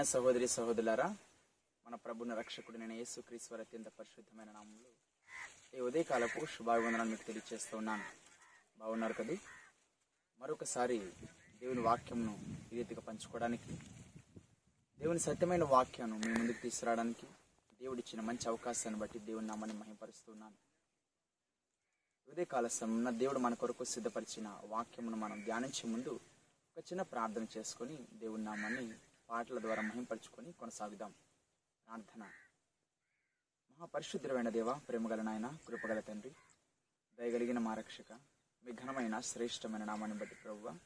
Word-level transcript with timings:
ప్రియమైన 0.00 0.16
సహోదరి 0.16 0.46
సహోదరులారా 0.48 1.06
మన 1.86 1.94
ప్రభుని 1.94 2.34
రక్షకుడినైన 2.34 2.92
యేసుక్రీశ్వర 2.92 3.58
అత్యంత 3.60 3.88
పరిశుద్ధమైన 3.98 4.50
నామంలో 4.52 4.90
ఈ 5.74 5.80
ఉదయకాలపు 5.80 6.40
శుభాభివందనాలు 6.46 7.10
మీకు 7.10 7.24
తెలియజేస్తూ 7.26 7.74
ఉన్నాను. 7.76 8.06
బాగున్నారు 8.78 9.14
కదా? 9.14 9.34
మరొకసారి 10.40 10.96
దేవుని 11.62 11.82
వాక్యంను 11.82 12.32
ఈ 12.66 12.78
రీతిగా 12.78 13.02
పంచుకోవడానికి 13.08 13.74
దేవుని 14.98 15.22
సత్యమైన 15.26 15.66
వాక్యాన్ని 15.74 16.18
మీ 16.18 16.32
ముందుకు 16.38 16.58
తీసుకురావడానికి 16.62 17.28
దేవుడిచ్చిన 17.80 18.20
మంచి 18.20 18.48
అవకాశాన్ని 18.48 19.00
బట్టి 19.00 19.20
దేవుని 19.28 19.48
నామాన్ని 19.48 19.76
మహింపరుస్తున్నాను 19.78 20.58
ఉదయకాల 22.28 22.72
సమయంలో 22.78 23.14
దేవుడు 23.18 23.38
మన 23.38 23.54
కొరకు 23.56 23.90
సిద్ధపరిచిన 23.92 24.48
వాక్యమును 24.70 25.16
మనం 25.16 25.40
ధ్యానించే 25.44 25.86
ముందు 25.88 26.14
ఒక 26.76 26.84
చిన్న 26.90 27.04
ప్రార్థన 27.12 27.46
చేసుకొని 27.56 27.98
దేవుని 28.14 28.44
నామాన్ని 28.44 28.88
పాటల 29.30 29.58
ద్వారా 29.58 29.82
మహింపరుచుకొని 29.82 30.52
కొనసాగుదాం. 30.52 31.12
ప్రార్థన. 31.88 32.22
మహాపరిశుద్ధమైన 33.70 34.48
దేవ 34.48 34.72
ప్రేమగల 34.72 35.22
నాయన 35.22 35.58
కృపగల 35.66 36.00
తండ్రి 36.00 36.32
దయగలిగిన 37.18 37.58
మా 37.58 37.74
రక్షక 37.74 38.12
మీ 38.64 38.72
ఘనమైన 38.72 39.20
శ్రేష్టమైన 39.20 39.84
నామాన్ని 39.84 40.18
బట్టి 40.18 40.34
ప్రభువ 40.34 40.78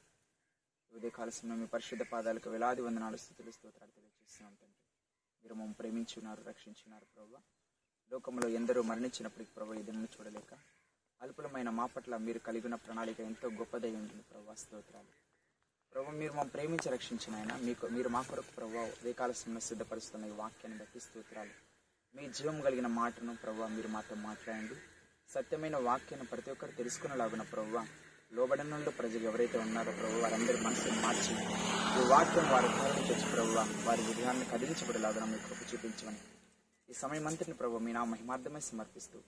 ఉదయకాల 0.92 1.30
సమయం 1.30 1.60
మీ 1.60 1.66
పరిశుద్ధ 1.66 2.02
పాదాలకు 2.02 2.50
వేలాది 2.50 2.80
వందనాలు 2.80 3.16
స్థుతులు 3.16 3.50
స్తోత్రాలు 3.50 3.90
తెలియజేస్తున్నాం 3.90 4.54
తండ్రి. 4.54 4.82
మీరు 5.42 5.54
మమ్మల్ని 5.54 5.74
ప్రేమించున్నారు 5.74 6.42
రక్షించున్నారు 6.42 7.04
ప్రభు 7.04 7.40
లోకంలో 8.12 8.48
ఎందరో 8.48 8.82
మరణించినప్పటికీ 8.82 9.52
ప్రభు 9.56 9.74
ఈ 9.74 9.82
చూడలేక 10.14 10.54
అల్పులమైన 11.22 11.70
మా 11.70 11.86
పట్ల 11.86 12.16
మీరు 12.16 12.38
కలిగిన 12.38 12.74
ప్రణాళిక 12.74 13.20
ఎంతో 13.20 13.48
గొప్పదై 13.48 13.96
ఉంటుంది 13.96 14.22
ప్రభు 14.22 14.54
స్తోత్రాలు. 14.54 15.23
ప్రభు 15.94 16.12
మీరు 16.20 16.32
మమ్మల్ని 16.32 16.52
ప్రేమించి 16.54 16.88
రక్షించిన 16.94 17.32
ఆయన. 17.38 17.52
మీకు 17.66 17.84
మీరు 17.96 18.08
మా 18.14 18.20
కొరకు 18.28 18.52
ప్రభు 18.56 18.78
వేకాల 19.04 19.32
సమయం 19.40 19.62
సిద్ధపరుస్తున్న 19.66 20.30
ఈ 20.30 20.32
వాక్యాన్ని 20.40 20.78
బట్టి 20.80 21.00
స్తోత్రాలు. 21.04 21.52
మీ 22.14 22.24
జీవం 22.36 22.56
కలిగిన 22.60 22.88
మాటను 22.96 23.32
ప్రభు 23.42 23.68
మీరు 23.74 23.88
మాతో 23.88 24.14
మాట్లాడండి. 24.24 24.76
సత్యమైన 25.34 25.76
వాక్యాన్ని 25.88 26.26
ప్రతి 26.32 26.50
ఒక్కరు 26.54 26.72
తెలుసుకునేలాగున 26.80 27.42
ప్రభు 27.52 27.78
లోబడనంలో 28.36 28.90
ప్రజలు 28.90 29.24
ఎవరైతే 29.30 29.58
ఉన్నారో 29.58 29.92
ప్రభు 30.00 30.20
వారందరి 30.24 30.60
మనసును 30.66 31.00
మార్చి 31.06 31.32
ఈ 32.00 32.04
వాక్యం 32.12 32.46
వారి 32.54 32.68
ధోరణి 32.76 33.06
తెచ్చి 33.08 33.26
ప్రభు 33.32 33.54
వారి 33.88 34.02
విధానాన్ని 34.10 34.46
కదిలించబడేలాగా 34.52 35.24
మీ 35.32 35.38
కృప 35.46 35.60
చూపించమని. 35.70 36.20
ఈ 36.88 36.94
సమయం 37.04 37.26
అంతటిని 37.26 37.56
ప్రభు 37.62 37.82
మీ 37.86 37.92
నా 37.92 38.04
మహిమార్థమే 38.04 38.60
సమర్పిస్తూ 38.70 39.20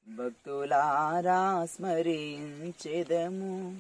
భక్తులారా 0.09 1.65
స్మరించెదము. 1.65 3.77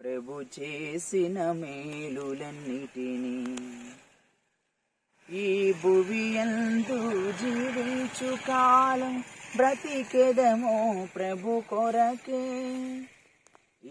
ప్రభు 0.00 0.44
చేసిన 0.60 1.52
మేలులన్నిటినీ 1.52 3.66
ఈ 5.36 5.72
భువి 5.72 6.18
ఎందు 6.18 7.32
జీవించు 7.32 8.36
కాలం 8.48 9.24
బ్రతికెదమో 9.56 11.06
ప్రభు 11.16 11.62
కొరకే. 11.70 12.70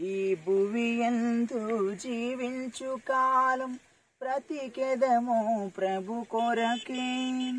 ఈ 0.01 0.35
భువి 0.35 0.81
ఎందు 0.81 1.95
జీవించు 1.95 2.99
కాలం 3.09 3.79
బ్రతికెదమో 4.21 5.71
ప్రభు 5.77 6.25
కొరకే. 6.31 7.55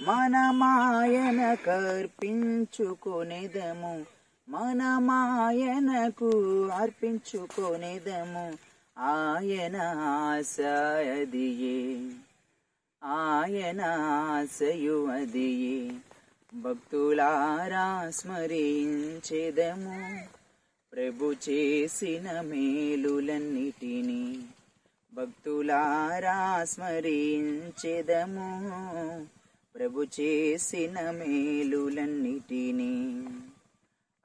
మన 0.00 0.50
మాయన 0.50 1.54
మనమాయనకు 1.54 4.04
మన 4.48 4.98
మాయనకు 4.98 6.66
అర్పించుకొనేదము. 6.66 8.58
ఆయన 8.98 9.96
ఆశయదియే. 10.00 12.10
ఆయన 13.04 14.06
ఆశయు 14.10 15.06
అదియే 15.06 15.90
భక్తులారా 16.54 18.10
స్మరించెదము. 18.10 20.18
ప్రభు 20.92 21.34
చేసిన 21.48 22.40
మేలులన్నిటినీ 22.40 24.38
భక్తులారా 25.14 26.64
స్మరించెదము. 26.64 28.68
ప్రభు 29.78 30.02
చేసిన 30.20 31.10
మేలులన్నిటినీ 31.10 32.92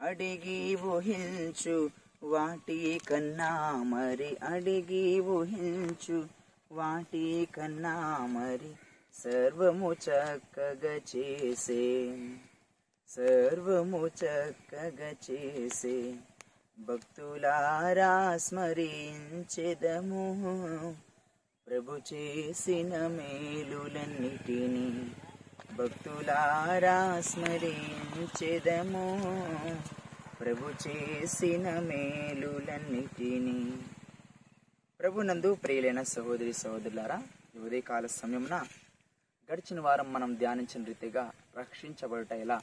అడిగి 0.01 0.75
ఊహించు 0.75 1.89
వాటి 2.23 2.99
కన్నా 3.09 3.49
మరి 3.83 4.37
అడిగి 4.43 5.19
ఊహించు 5.19 6.25
వాటి 6.71 7.47
కన్నా 7.55 8.17
మరి 8.27 8.71
సర్వము 9.15 9.93
చక్కగా 9.93 10.95
చేసే 11.15 11.83
సర్వము 13.09 14.07
చక్కగా 14.07 15.11
చేసే 15.31 16.13
భక్తులారా 16.79 18.37
స్మరించెదము. 18.37 20.25
ప్రభు 21.67 21.97
చేసిన 22.13 23.07
మేలులన్నిటినీ 23.07 24.87
భక్తులారా 25.77 26.97
స్మరించెదము 27.21 29.05
ప్రభు 30.41 30.65
చేసిన 30.83 31.65
మేలులన్నిటినీ. 31.79 33.59
ప్రభునందు 34.99 35.49
ప్రియులైన 35.53 36.01
సహోదరి 36.03 36.53
సహోదరులారా 36.53 37.17
ఉదయకాల 37.59 38.05
సమయమున 38.17 38.55
గడిచిన 39.49 39.79
వారం 39.79 40.13
మనం 40.13 40.35
ధ్యానించిన 40.35 40.83
రీతిగా 40.83 41.23
రక్షించబడట 41.57 42.33
ఎలా 42.33 42.57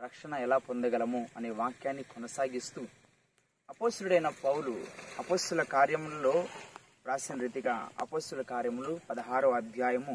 రక్షణ 0.00 0.34
ఎలా 0.36 0.58
పొందగలము 0.58 1.22
అనే 1.36 1.50
వాక్యాన్ని 1.50 2.02
కొనసాగిస్తూ 2.02 2.82
అపోసుడైన 3.68 4.28
పౌలు 4.44 4.74
అపోస్తుల 5.18 5.62
కార్యములలో 5.62 6.34
రాసిన 7.06 7.36
రీతిగా 7.40 7.74
అపోస్తుల 8.00 8.42
కార్యములు 8.42 9.00
పదహారో 9.10 9.50
అధ్యాయము 9.52 10.14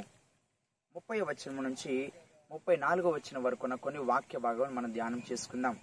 ముప్పై 0.97 1.21
వచనం 1.21 1.63
నుంచి 1.63 2.11
ముప్పై 2.51 2.75
నాలుగో 2.75 3.09
వచ్చిన 3.09 3.37
వరకున్న 3.37 3.75
కొన్ని 3.75 3.99
వాక్య 4.01 4.37
భాగాలను 4.37 4.75
మనం 4.75 4.91
ధ్యానం 4.91 5.21
చేసుకుందాం. 5.31 5.75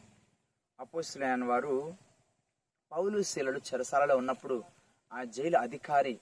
అపోస్తులైన 0.80 1.44
వారు 1.44 1.96
పౌలు 2.92 3.22
శీలలు 3.22 3.58
చెరసాలలో 3.58 4.16
ఉన్నప్పుడు 4.16 4.64
ఆ 5.12 5.24
జైలు 5.24 5.56
అధికారి 5.56 6.20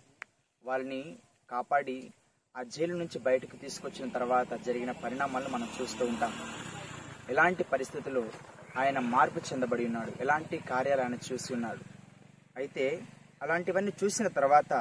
వాళ్ళని 0.64 1.18
కాపాడి 1.50 2.12
ఆ 2.56 2.62
జైలు 2.62 2.96
నుంచి 2.96 3.18
బయటకు 3.18 3.56
తీసుకొచ్చిన 3.56 4.08
తర్వాత 4.08 4.54
జరిగిన 4.54 4.90
పరిణామాలను 4.90 5.48
మనం 5.48 5.68
చూస్తూ 5.80 6.06
ఉంటాం. 6.06 6.34
ఎలాంటి 7.28 7.64
పరిస్థితుల్లో 7.64 8.24
ఆయన 8.76 8.98
మార్పు 8.98 9.38
చెందబడి 9.38 9.86
ఉన్నాడు? 9.86 10.12
ఎలాంటి 10.20 10.58
కార్యాలు 10.58 11.00
ఆయన 11.00 11.18
చూసి 11.32 11.54
ఉన్నాడు? 11.54 11.84
అయితే 12.56 13.02
అలాంటివన్నీ 13.42 13.92
చూసిన 14.04 14.28
తర్వాత 14.28 14.72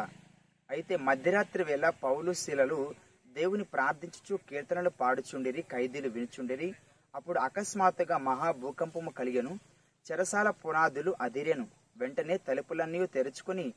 అయితే 0.70 0.96
మధ్యరాత్రి 0.96 1.64
వేళ 1.64 1.90
పౌలు 1.90 2.34
శీలలు 2.34 3.11
దేవుని 3.32 3.64
ప్రార్థించుచు 3.64 4.40
కీర్తనలు 4.50 4.90
పాడుచుండిరి 4.90 5.62
ఖైదీలు 5.62 6.10
వినుచుండిరి. 6.10 6.76
అప్పుడు 7.16 7.40
అకస్మాత్తుగా 7.40 8.18
మహా 8.18 8.52
భూకంపము 8.52 9.10
కలిగెను. 9.10 9.60
చెరసాల 10.12 10.50
పునాదులు 10.50 11.16
అదిరెను. 11.22 11.68
వెంటనే 11.98 12.38
తలుపులన్నీ 12.38 13.08
తెరుచుకుని 13.08 13.74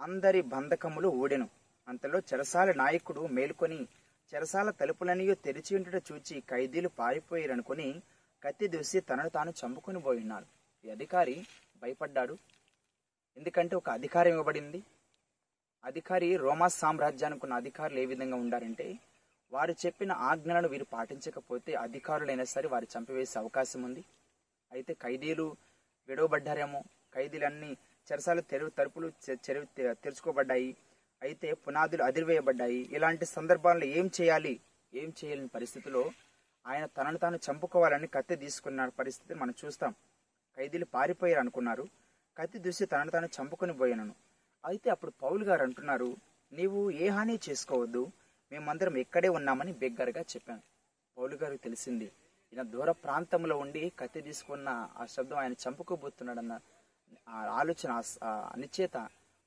అందరి 0.00 0.40
బంధకములు 0.42 1.08
ఊడెను. 1.08 1.48
అంతలో 1.88 2.18
చెరసాల 2.18 2.72
నాయకుడు 2.72 3.26
మేలుకొని 3.26 3.88
చెరసాల 4.34 4.70
తలుపులన్నీ 4.70 5.34
తెరిచి 5.34 5.76
ఉండుట 5.76 6.02
చూచి 6.12 6.40
ఖైదీలు 6.40 6.88
పారిపోయారనుకుని 6.88 8.02
కత్తి 8.42 8.66
దూసి 8.66 9.00
తనను 9.00 9.28
తాను 9.28 9.50
చంపుకుని 9.50 10.00
పోయినాడు. 10.00 10.46
ఈ 10.86 10.90
అధికారి 10.90 11.46
భయపడ్డాడు. 11.82 12.36
ఎందుకంటే 13.36 13.76
ఒక 13.76 13.90
అధికారం 13.90 14.30
ఇవ్వబడింది. 14.30 14.82
అధికారి 15.84 16.36
రోమా 16.36 16.68
సామ్రాజ్యానికి 16.80 17.42
ఉన్న 17.46 17.54
అధికారులు 17.54 17.98
ఏ 17.98 18.06
విధంగా 18.06 18.36
ఉండారంటే 18.36 18.86
వారు 19.52 19.72
చెప్పిన 19.84 20.12
ఆజ్ఞలను 20.30 20.68
వీరు 20.68 20.86
పాటించకపోతే 20.92 21.72
అధికారులైనా 21.84 22.44
సరే 22.54 22.68
వారు 22.68 22.86
చంపివేసే 22.94 23.36
అవకాశం 23.38 23.80
ఉంది. 23.88 24.02
అయితే 24.72 24.92
ఖైదీలు 25.04 25.46
విడవబడ్డారేమో 26.08 26.80
ఖైదీలన్నీ 27.14 27.70
చెరసాలు 28.08 28.42
తెరువు 28.50 28.70
తలుపులు 28.78 29.08
చెరువు 29.46 29.66
తెరుచుకోబడ్డాయి. 30.04 30.70
అయితే 31.22 31.48
పునాదులు 31.64 32.02
అదిరివేయబడ్డాయి. 32.02 32.80
ఇలాంటి 32.96 33.24
సందర్భాల్లో 33.36 33.86
ఏం 33.98 34.10
చేయాలి? 34.20 34.54
ఏం 34.92 35.12
చేయలేని 35.18 35.50
పరిస్థితిలో 35.56 36.02
ఆయన 36.64 36.86
తనను 36.86 37.18
తాను 37.18 37.38
చంపుకోవాలని 37.46 38.06
కత్తి 38.06 38.36
తీసుకున్న 38.36 38.88
పరిస్థితిని 39.00 39.40
మనం 39.40 39.54
చూస్తాం. 39.64 39.92
ఖైదీలు 40.58 40.86
పారిపోయారు 40.94 41.40
అనుకున్నారు 41.40 41.84
కత్తి 42.36 42.58
దూసి 42.58 42.84
తనను 42.86 43.10
తాను 43.10 43.28
చంపుకొని 43.36 43.72
పోయాను. 43.72 44.14
అయితే 44.64 44.88
అప్పుడు 44.90 45.12
పౌలు 45.22 45.44
గారు 45.44 45.62
అంటున్నారు 45.62 46.08
నీవు 46.52 46.80
ఏ 47.00 47.06
హాని 47.08 47.36
చేసుకోవద్దు 47.48 48.02
మేమందరం 48.52 48.94
ఇక్కడే 48.96 49.28
ఉన్నామని 49.28 49.72
బిగ్గరగా 49.72 50.22
చెప్పాను. 50.32 50.62
పౌలు 51.16 51.36
గారు 51.36 51.56
తెలిసింది 51.56 52.08
ఈయన 52.52 52.62
దూర 52.68 52.90
ప్రాంతంలో 53.04 53.56
ఉండి 53.58 53.82
కత్తి 53.98 54.20
తీసుకున్న 54.20 54.68
ఆ 54.96 55.04
శబ్దం 55.06 55.38
ఆయన 55.38 55.54
చంపుకోబోతున్నాడన్న 55.64 56.54
ఆ 57.28 57.40
ఆలోచన 57.60 57.90
అనిచేత 58.52 58.96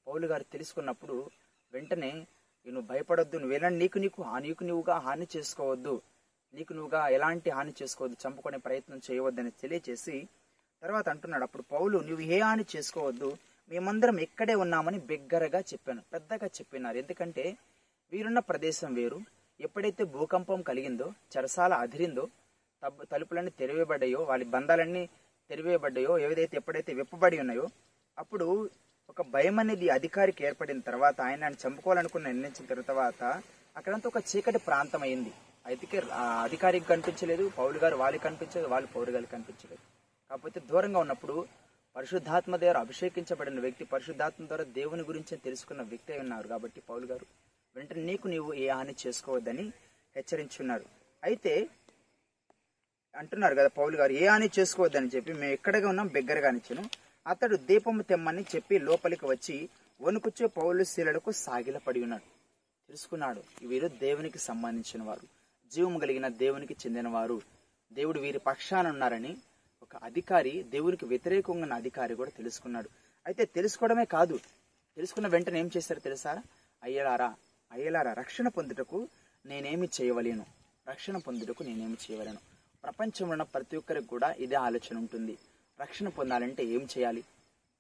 పౌలు 0.07 0.27
గారు 0.27 0.45
తెలుసుకున్నప్పుడు 0.53 1.17
వెంటనే 1.73 2.11
నువ్వు 2.67 2.87
భయపడొద్దు 2.89 3.37
నువ్వు 3.37 3.55
ఎలాంటి 3.55 3.79
నీకు 3.79 3.99
నీకు 3.99 4.23
నీకు 4.41 4.63
నువ్వుగా 4.63 4.95
హాని 4.97 5.27
చేసుకోవద్దు 5.35 5.95
నీకు 6.53 6.71
నువ్వుగా 6.73 7.01
ఎలాంటి 7.07 7.49
హాని 7.49 7.73
చేసుకోవద్దు 7.81 8.17
చంపుకునే 8.23 8.57
ప్రయత్నం 8.57 8.99
చేయవద్దని 9.07 9.51
తెలియచేసి 9.61 10.17
తర్వాత 10.81 11.07
అంటున్నాడు 11.09 11.43
అప్పుడు 11.43 11.63
పౌలు 11.71 11.97
నువ్వు 12.07 12.23
ఏ 12.29 12.39
హాని 12.39 12.65
చేసుకోవద్దు 12.75 13.29
మేమందరం 13.71 14.17
ఇక్కడే 14.17 14.55
ఉన్నామని 14.55 14.99
బిగ్గరగా 14.99 15.59
చెప్పాను 15.59 16.01
పెద్దగా 16.13 16.47
చెప్పినారు. 16.47 16.97
ఎందుకంటే 16.97 17.57
వీరున్న 18.11 18.39
ప్రదేశం 18.39 18.93
వేరు. 18.93 19.19
ఎప్పుడైతే 19.59 20.03
భూకంపం 20.03 20.61
కలిగిందో 20.61 21.13
చెరసాల 21.33 21.73
అదిరిందో 21.73 22.27
తబ్- 22.83 23.05
తలుపులన్నీ 23.11 23.51
తెరివేయబడ్డాయో 23.59 24.21
వాళ్ళ 24.23 24.43
బంధాలన్నీ 24.43 25.09
తెరివేయబడ్డాయో 25.49 26.19
ఏదైతే 26.19 26.57
ఎప్పుడైతే 26.57 26.93
విప్పబడి 26.93 27.39
ఉన్నాయో 27.39 27.67
అప్పుడు 28.19 28.69
ఒక 29.09 29.21
భయం 29.21 29.59
అనేది 29.59 29.89
అధికారికి 29.89 30.45
ఏర్పడిన 30.45 30.79
తర్వాత 30.79 31.21
ఆయన 31.21 31.43
ఆయన 31.43 31.53
చంపుకోవాలనుకున్న 31.63 32.27
నిర్ణయించిన 32.27 32.83
తర్వాత 32.83 33.41
అక్కడంతా 33.77 34.09
ఒక 34.15 34.23
చీకటి 34.31 34.57
ప్రాంతం 34.57 35.01
అయింది 35.01 35.33
అయితే 35.65 36.01
అధికారికి 36.43 36.85
కనిపించలేదు 36.85 37.51
పౌరులు 37.57 37.79
గారు 37.79 37.95
వాళ్ళకి 37.95 38.23
కనిపించలేదు 38.23 38.67
వాళ్ళు 38.67 38.87
పౌరు 38.95 39.11
గారికి 39.11 39.31
కనిపించలేదు. 39.31 39.83
కాకపోతే 40.29 40.59
దూరంగా 40.59 40.99
ఉన్నప్పుడు 40.99 41.45
పరిశుద్ధాత్మ 41.95 42.55
ద్వారా 42.61 42.79
అభిషేకించబడిన 42.85 43.59
వ్యక్తి 43.59 43.83
పరిశుద్ధాత్మ 43.93 44.43
ద్వారా 44.49 44.65
దేవుని 44.77 45.03
గురించి 45.09 45.33
తెలుసుకున్న 45.45 45.81
వ్యక్తి 45.91 46.13
అయి 46.13 46.21
ఉన్నారు 46.25 46.47
కాబట్టి 46.53 46.79
పౌలు 46.89 47.05
గారు 47.11 47.25
వెంటనే 47.75 48.03
నీకు 48.09 48.27
నీవు 48.33 48.49
ఏ 48.63 48.67
హాని 48.77 48.95
చేసుకోవద్దని 49.03 49.65
హెచ్చరించున్నారు. 50.15 50.85
అయితే 51.23 51.53
అంటున్నారు 53.15 53.55
కదా 53.59 53.69
పౌలు 53.79 53.95
గారు 54.01 54.13
ఏ 54.21 54.25
హాని 54.27 54.49
చేసుకోవద్దని 54.59 55.11
చెప్పి 55.15 55.31
మేము 55.41 55.53
ఎక్కడగా 55.57 55.87
ఉన్నాం? 55.93 56.07
బిగ్గరగా 56.07 56.47
అనిచ్చాను 56.47 56.83
అతడు 57.25 57.55
దీపము 57.69 58.03
తెమ్మని 58.11 58.43
చెప్పి 58.53 58.75
లోపలికి 58.87 59.25
వచ్చి 59.25 59.57
వణుకుచ్చే 59.99 60.45
పౌలు 60.59 60.83
శీలలకు 60.83 61.31
సాగిలపడి 61.45 61.99
ఉన్నాడు. 62.05 62.27
తెలుసుకున్నాడు 62.89 63.41
వీరు 63.69 63.87
దేవునికి 64.05 64.39
సంబంధించిన 64.49 65.03
వారు 65.03 65.25
జీవం 65.71 65.93
కలిగిన 66.03 66.27
దేవునికి 66.43 66.75
చెందినవారు. 66.81 67.37
దేవుడు 67.91 68.19
వీరి 68.19 68.39
పక్షాన 68.49 68.87
ఉన్నారని 68.87 69.31
యొక్క 69.93 70.05
అధికారి 70.05 70.63
దేవునికి 70.63 71.05
వ్యతిరేకంగా 71.05 71.63
ఉన్న 71.63 71.73
అధికారి 71.73 72.15
కూడా 72.15 72.29
తెలుసుకున్నాడు. 72.29 72.89
అయితే 73.25 73.45
తెలుసుకోవడమే 73.45 74.05
కాదు 74.05 74.39
తెలుసుకున్న 74.95 75.27
వెంటనే 75.27 75.59
ఏం 75.59 75.71
చేశారు 75.77 75.99
తెలుసా? 75.99 76.43
అయ్యలారా 76.83 77.35
అయ్యలారా 77.71 78.13
రక్షణ 78.13 78.47
పొందుటకు 78.47 79.07
నేనేమి 79.45 79.89
చేయవలేను. 80.01 80.45
రక్షణ 80.89 81.17
పొందుటకు 81.17 81.63
నేనేమి 81.63 81.97
చేయవలేను. 82.11 82.37
ప్రపంచంలో 82.83 83.31
ఉన్న 83.31 83.43
ప్రతి 83.43 83.77
ఒక్కరికి 83.77 84.07
కూడా 84.07 84.31
ఇదే 84.31 84.55
ఆలోచన 84.55 84.97
ఉంటుంది. 84.97 85.37
రక్షణ 85.81 86.07
పొందాలంటే 86.09 86.63
ఏం 86.63 86.87
చేయాలి? 86.97 87.23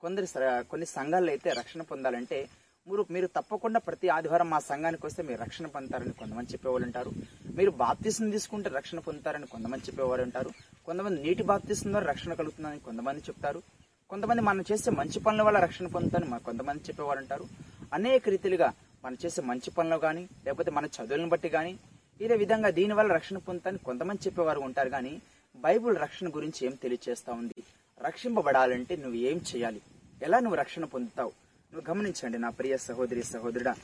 కొందరు 0.01 0.25
స- 0.25 0.63
కొన్ని 0.69 0.85
సంఘాల్లో 0.85 1.31
అయితే 1.31 1.49
రక్షణ 1.49 1.81
పొందాలంటే 1.81 2.49
మీరు 2.87 3.05
మీరు 3.11 3.27
తప్పకుండా 3.27 3.79
ప్రతి 3.79 4.09
ఆదివారం 4.09 4.49
మా 4.49 4.59
సంఘానికి 4.59 5.05
వస్తే 5.05 5.23
మీరు 5.23 5.41
రక్షణ 5.41 5.67
పొందుతారని 5.67 6.13
కొంతమంది 6.13 6.53
చెప్పేవాళ్ళు 6.53 6.85
ఉంటారు. 6.85 7.11
మీరు 7.55 7.71
బాప్తిసం 7.71 8.29
తీసుకుంటే 8.29 8.69
రక్షణ 8.69 8.99
పొందుతారని 8.99 9.47
కొంతమంది 9.47 9.83
చెప్పేవారు 9.83 10.21
ఉంటారు. 10.21 10.49
కొంతమంది 10.85 11.23
నీటి 11.23 11.43
బాప్తిస్తున్నారు 11.43 12.05
రక్షణ 12.05 12.33
కలుగుతుందని 12.33 12.79
కొంతమంది 12.79 13.19
చెప్తారు. 13.19 13.61
కొంతమంది 14.09 14.41
మనం 14.41 14.63
చేసే 14.71 14.91
మంచి 14.91 15.19
పనుల 15.19 15.41
వల్ల 15.41 15.59
రక్షణ 15.59 15.87
పొందుతారని 15.87 16.39
కొంతమంది 16.39 16.83
చెప్పేవారు 16.83 17.19
ఉంటారు. 17.19 17.45
అనేక 17.93 18.29
రీతిలుగా 18.29 18.73
మనం 19.05 19.17
చేసే 19.25 19.41
మంచి 19.41 19.71
పనులు 19.71 19.97
కానీ 19.97 20.27
లేకపోతే 20.45 20.71
మన 20.71 20.85
చదువులను 20.85 21.29
బట్టి 21.29 21.49
కానీ 21.49 21.79
ఇదే 22.21 22.35
విధంగా 22.35 22.69
దీనివల్ల 22.69 23.13
రక్షణ 23.13 23.37
పొందుతారని 23.37 23.79
కొంతమంది 23.85 24.21
చెప్పేవారు 24.25 24.59
ఉంటారు 24.59 24.89
కానీ 24.89 25.21
బైబుల్ 25.55 25.97
రక్షణ 25.97 26.27
గురించి 26.27 26.67
ఏం 26.67 26.73
తెలియచేస్తా 26.83 27.33
ఉంది? 27.33 27.63
రక్షింపబడాలంటే 28.01 28.95
నువ్వు 28.95 29.15
ఏం 29.15 29.41
చేయాలి? 29.55 29.81
ఎలా 30.23 30.39
నువ్వు 30.39 30.57
రక్షణ 30.59 30.85
పొందుతావు? 30.85 31.31
నువ్వు 31.73 31.91
గమనించండి 31.91 32.37
నా 32.37 32.49
ప్రియ 32.49 32.77
సహోదరి 32.77 33.23
సహోదరుడా. 33.23 33.75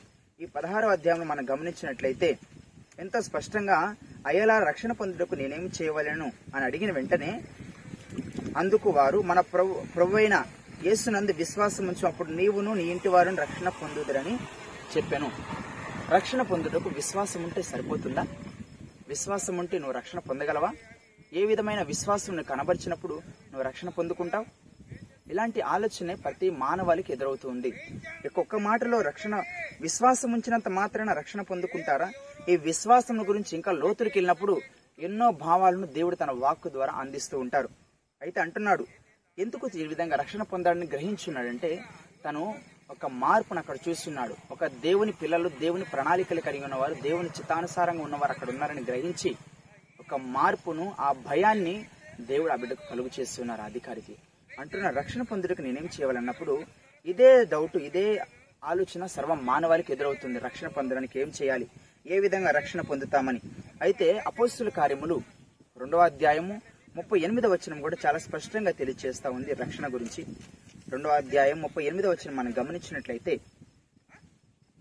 ఈ 0.41 0.45
పదహారో 0.45 0.89
అధ్యాయంలో 0.89 1.25
మనం 1.25 1.49
గమనించినట్లయితే 1.49 2.39
ఎంతో 2.99 3.21
స్పష్టంగా 3.21 3.95
అయ్యలా 4.27 4.59
రక్షణ 4.59 4.91
పొందుటకు 4.91 5.35
నేనేమి 5.35 5.69
చేయవలను? 5.81 6.31
అని 6.55 6.65
అడిగిన 6.65 6.91
వెంటనే 6.91 7.41
అందుకు 8.57 8.89
వారు 8.89 9.21
మన 9.21 9.39
ప్రభు 9.39 9.81
ప్రభు 9.95 10.15
అయిన 10.17 10.43
యేసునందు 10.85 11.31
విశ్వాసం 11.31 11.87
ఉంచినప్పుడు 11.87 12.31
నీవును 12.31 12.73
నీ 12.73 12.83
ఇంటి 12.83 13.07
వారిని 13.09 13.37
రక్షణ 13.37 13.69
పొందుదరని 13.69 14.35
చెప్పాను. 14.97 15.31
రక్షణ 16.09 16.41
పొందుటకు 16.41 16.89
విశ్వాసం 16.89 17.43
ఉంటే 17.43 17.61
సరిపోతుందా? 17.61 18.25
విశ్వాసం 19.07 19.57
ఉంటే 19.57 19.77
నువ్వు 19.77 19.93
రక్షణ 19.93 20.19
పొందగలవా? 20.19 20.71
ఏ 21.33 21.45
విధమైన 21.45 21.81
విశ్వాసం 21.81 22.35
నువ్వు 22.35 22.55
కనబరిచినప్పుడు 22.55 23.13
నువ్వు 23.13 23.61
రక్షణ 23.61 23.89
పొందుకుంటావు? 23.89 24.45
ఇలాంటి 25.31 25.61
ఆలోచనే 25.61 26.15
ప్రతి 26.15 26.49
మానవాళికి 26.49 27.13
ఎదురవుతుంది 27.13 27.73
ఒక్కొక్క 28.25 28.55
మాటలో 28.55 29.01
రక్షణ 29.01 29.43
విశ్వాసం 29.81 30.31
ఉంచినంత 30.31 30.69
మాత్రాన 30.69 31.13
రక్షణ 31.13 31.41
పొందుకుంటారా? 31.41 32.11
ఈ 32.49 32.55
విశ్వాసం 32.57 33.29
గురించి 33.29 33.55
ఇంకా 33.55 33.71
లోతుడికి 33.71 34.19
వెళ్ళినప్పుడు 34.19 34.61
ఎన్నో 34.99 35.31
భావాలను 35.31 35.87
దేవుడు 35.87 36.15
తన 36.15 36.31
వాక్కు 36.31 36.69
ద్వారా 36.69 36.93
అందిస్తూ 36.93 37.39
ఉంటారు. 37.39 37.69
అయితే 38.21 38.41
అంటున్నాడు 38.41 38.85
ఎందుకు 39.37 39.69
ఈ 39.75 39.85
విధంగా 39.85 40.15
రక్షణ 40.15 40.43
పొందాలని 40.43 40.85
గ్రహించున్నాడంటే 40.85 41.69
తను 42.25 42.55
ఒక 42.91 43.05
మార్పును 43.05 43.59
అక్కడ 43.59 43.77
చూస్తున్నాడు. 43.89 44.35
ఒక 44.51 44.65
దేవుని 44.65 45.11
పిల్లలు 45.11 45.49
దేవుని 45.49 45.83
ప్రణాళికలు 45.83 46.41
కలిగి 46.41 46.63
ఉన్నవారు 46.63 46.93
దేవుని 46.93 47.29
చిత్తానుసారంగా 47.29 48.03
ఉన్నవారు 48.03 48.31
అక్కడ 48.31 48.49
ఉన్నారని 48.49 48.81
గ్రహించి 48.81 49.35
ఒక 49.99 50.15
మార్పును 50.15 50.93
ఆ 50.99 51.11
భయాన్ని 51.11 51.85
దేవుడు 52.19 52.51
ఆ 52.51 52.55
బిడ్డకు 52.55 52.89
కలుగు 52.89 53.09
చేస్తున్నారు 53.19 53.61
అధికారికి. 53.61 54.15
అంటున్న 54.59 54.89
రక్షణ 54.89 55.21
పొందుటకు 55.21 55.61
నేనేం 55.61 55.85
చేయాలన్నప్పుడు 55.85 56.63
ఇదే 57.05 57.43
డౌట్ 57.43 57.77
ఇదే 57.77 58.21
ఆలోచన 58.63 59.05
సర్వ 59.05 59.33
మానవాళికి 59.33 59.93
ఎదురవుతుంది. 59.93 60.39
రక్షణ 60.39 60.67
పొందడానికి 60.67 61.19
ఏం 61.19 61.31
చేయాలి? 61.41 61.67
ఏ 62.05 62.19
విధంగా 62.19 62.51
రక్షణ 62.51 62.81
పొందుతామని. 62.81 63.39
అయితే 63.81 64.17
అపోస్తుల 64.27 64.69
కార్యములు 64.69 65.21
రెండవ 65.79 65.99
అధ్యాయము 65.99 66.61
ముప్పై 66.95 67.19
ఎనిమిదవ 67.19 67.51
వచనం 67.51 67.81
కూడా 67.81 67.97
చాలా 68.05 68.19
స్పష్టంగా 68.19 68.71
తెలియజేస్తా 68.71 69.29
ఉంది 69.29 69.53
రక్షణ 69.53 69.87
గురించి. 69.93 70.21
రెండవ 70.91 71.11
అధ్యాయం 71.11 71.61
ముప్పై 71.61 71.83
ఎనిమిదవ 71.83 72.11
వచనం 72.11 72.35
మనం 72.35 72.53
గమనించినట్లయితే 72.59 73.39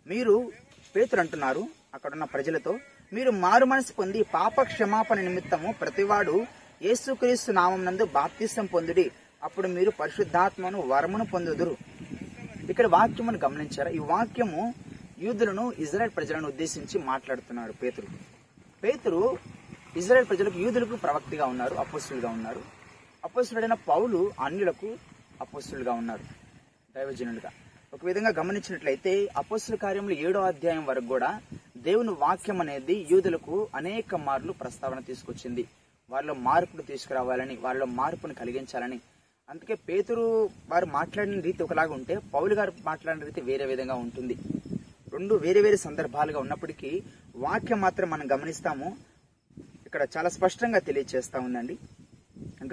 మీరు 0.07 0.53
పేతురు 0.97 1.21
అంటున్నారు 1.21 1.63
అక్కడున్న 1.95 2.25
ప్రజలతో 2.25 2.73
మీరు 3.13 3.31
మారు 3.31 3.65
మనసు 3.65 3.93
పొంది 3.93 4.23
పాప 4.23 4.63
క్షమాపణ 4.63 5.21
నిమిత్తము 5.21 5.75
ప్రతివాడు 5.81 6.47
యేసుక్రీస్తు 6.83 7.53
నామం 7.53 7.85
నందు 7.85 8.05
బాప్తిసం 8.05 8.67
పొందుడి 8.67 9.11
అప్పుడు 9.43 9.69
మీరు 9.69 9.91
పరిశుద్ధాత్మను 9.91 10.81
వరమును 10.81 11.27
పొందుదురు. 11.27 11.77
ఇక్కడ 12.71 12.87
వాక్యమును 12.87 13.39
గమనించారా? 13.45 13.91
ఈ 13.91 13.99
వాక్యము 13.99 14.75
యూదులను 15.21 15.73
ఇజ్రాయెల్ 15.79 16.17
ప్రజలను 16.17 16.49
ఉద్దేశించి 16.49 16.99
మాట్లాడుతున్నాడు 16.99 17.73
పేతురు. 17.73 18.07
పేతురు 18.85 19.39
ఇజ్రాయెల్ 19.97 20.29
ప్రజలకు 20.29 20.59
యూదులకు 20.59 20.97
ప్రవక్తిగా 20.97 21.47
ఉన్నారు 21.47 21.75
అపోస్తులుగా 21.75 22.29
ఉన్నారు. 22.29 22.63
అపోస్తుడైన 23.25 23.75
పౌలు 23.75 24.31
అన్యులకు 24.41 24.97
అపోస్తులుగా 25.41 25.93
ఉన్నారు 25.93 26.25
దైవజనులుగా. 26.97 27.51
ఒక 27.95 28.01
విధంగా 28.05 28.29
గమనించినట్లయితే 28.29 29.29
అపోస్తుల 29.37 29.75
కార్యములు 29.75 30.15
ఏడో 30.15 30.41
అధ్యాయం 30.41 30.87
వరకు 30.87 31.07
కూడా 31.07 31.43
దేవుని 31.77 32.09
వాక్యం 32.09 32.61
అనేది 32.61 33.07
యూదులకు 33.11 33.69
అనేక 33.75 34.15
మార్లు 34.15 34.53
ప్రస్తావన 34.53 35.01
తీసుకొచ్చింది. 35.01 35.65
వారిలో 36.11 36.35
మార్పును 36.35 36.83
తీసుకురావాలని 36.83 37.57
వారిలో 37.57 37.87
మార్పును 37.87 38.35
కలిగించాలని. 38.35 39.01
అందుకే 39.51 39.75
పేతురు 39.75 40.51
వారు 40.69 40.87
మాట్లాడిన 40.87 41.41
రీతి 41.41 41.63
ఒకలాగా 41.63 41.93
ఉంటే 41.95 42.19
పౌలు 42.35 42.55
గారు 42.55 42.73
మాట్లాడిన 42.85 43.25
రీతి 43.25 43.41
వేరే 43.41 43.65
విధంగా 43.65 43.95
ఉంటుంది. 43.95 44.37
రెండు 45.13 45.35
వేరే 45.35 45.61
వేరే 45.61 45.77
సందర్భాలుగా 45.77 46.41
ఉన్నప్పటికీ 46.41 47.03
వాక్యం 47.37 47.81
మాత్రం 47.81 48.11
మనం 48.11 48.27
గమనిస్తాము. 48.33 48.97
ఇక్కడ 49.87 50.07
చాలా 50.17 50.29
స్పష్టంగా 50.29 50.79
తెలియచేస్తా 50.79 51.41
ఉందండి. 51.41 51.79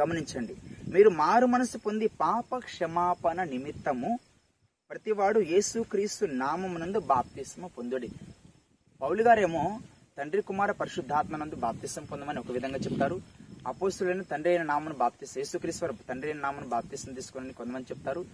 గమనించండి. 0.01 0.55
మీరు 0.87 1.09
మారు 1.09 1.45
మనసు 1.45 1.77
పొంది 1.77 2.07
పాప 2.07 2.57
క్షమాపణ 2.57 3.43
నిమిత్తము 3.43 4.19
ప్రతివాడు 4.89 5.39
యేసుక్రీస్తు 5.39 6.25
నామమునందు 6.25 6.99
బాప్తిస్మ 6.99 7.67
పొందుడి. 7.67 8.09
పౌలు 9.01 9.23
గారేమో 9.23 9.79
తండ్రి 10.17 10.41
కుమార 10.41 10.71
పరిశుద్ధాత్మనందు 10.71 11.55
బాప్తిసం 11.55 12.03
పొందమని 12.05 12.39
ఒక 12.39 12.51
విధంగా 12.51 12.77
చెప్తారు. 12.77 13.21
అపోస్తులైన 13.67 14.21
తండ్రి 14.21 14.49
అయిన 14.51 14.63
నామను 14.63 14.95
బాప్తిస్ 14.95 15.37
యేసుక్రీస్తు 15.37 15.85
వారు 15.85 15.95
తండ్రి 16.09 16.31
అయిన 16.31 16.41
నామను 16.41 16.67
బాప్తిసం 16.69 17.13
తీసుకోమని 17.13 17.53
కొంతమంది 17.53 17.87
చెప్తారు. 17.91 18.25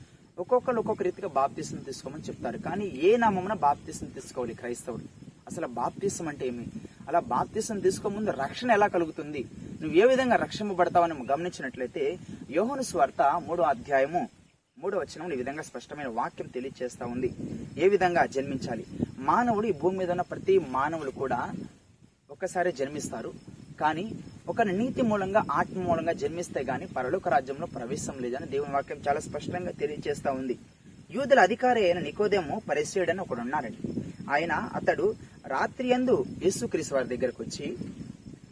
ఒక్కొక్కరు 0.41 0.79
ఒక్కొక్క 0.81 1.03
రీతిగా 1.07 1.29
బాప్తీసం 1.39 1.77
తీసుకోమని 1.87 2.25
చెప్తారు. 2.27 2.57
కానీ 2.67 2.85
ఏ 3.07 3.09
నామమున 3.23 3.55
బాప్తీసం 3.65 4.07
తీసుకోవాలి 4.15 4.53
క్రైస్తవుడు? 4.61 5.05
అసలు 5.49 5.67
బాప్తీసం 5.79 6.25
అంటే 6.31 6.45
ఏమి? 6.51 6.65
అలా 7.07 7.19
బాప్తీసం 7.33 7.77
తీసుకోముందు 7.85 8.31
రక్షణ 8.43 8.69
ఎలా 8.77 8.87
కలుగుతుంది? 8.95 9.41
నువ్వు 9.81 9.95
ఏ 10.01 10.05
విధంగా 10.11 10.35
రక్షింపబడతావని 10.43 11.15
గమనించినట్లయితే 11.31 12.03
యోహను 12.57 12.85
స్వార్త 12.91 13.21
మూడో 13.47 13.65
అధ్యాయము 13.73 14.21
మూడో 14.81 14.99
వచనం 15.03 15.31
ఈ 15.33 15.37
విధంగా 15.41 15.63
స్పష్టమైన 15.69 16.09
వాక్యం 16.19 16.47
తెలియజేస్తా 16.55 17.05
ఉంది. 17.15 17.29
ఏ 17.83 17.87
విధంగా 17.93 18.21
జన్మించాలి? 18.35 18.85
మానవుడు 19.29 19.67
ఈ 19.71 19.73
భూమి 19.81 19.99
మీద 20.01 20.11
ఉన్న 20.15 20.23
ప్రతి 20.31 20.55
మానవులు 20.77 21.11
కూడా 21.21 21.39
ఒక్కసారి 22.35 22.71
జన్మిస్తారు. 22.79 23.33
కానీ 23.81 24.05
ఒక 24.49 24.61
నీతి 24.61 25.01
మూలంగా 25.01 25.45
ఆత్మ 25.51 25.81
మూలంగా 25.81 26.13
జన్మిస్తే 26.13 26.61
గాని 26.63 26.87
పరలోక 26.87 27.29
రాజ్యంలో 27.29 27.65
ప్రవేశం 27.65 28.15
లేదని 28.19 28.47
దేవుని 28.47 28.73
వాక్యం 28.73 28.99
చాలా 29.07 29.19
స్పష్టంగా 29.19 29.71
తెలియజేస్తా 29.71 30.31
ఉంది. 30.31 30.57
యూదుల 31.11 31.39
అధికారి 31.39 31.83
అయిన 31.85 31.99
నికోదేమో 31.99 32.61
పరిశీయుడని 32.69 33.21
ఒకడు 33.21 33.39
ఉన్నారండి 33.39 33.77
ఆయన 34.29 34.51
అతడు 34.51 35.15
రాత్రి 35.47 35.93
అందు 35.93 36.25
యేసుక్రీస్తు 36.43 36.95
వారి 36.95 37.17
దగ్గరకు 37.17 37.43
వచ్చి 37.43 37.77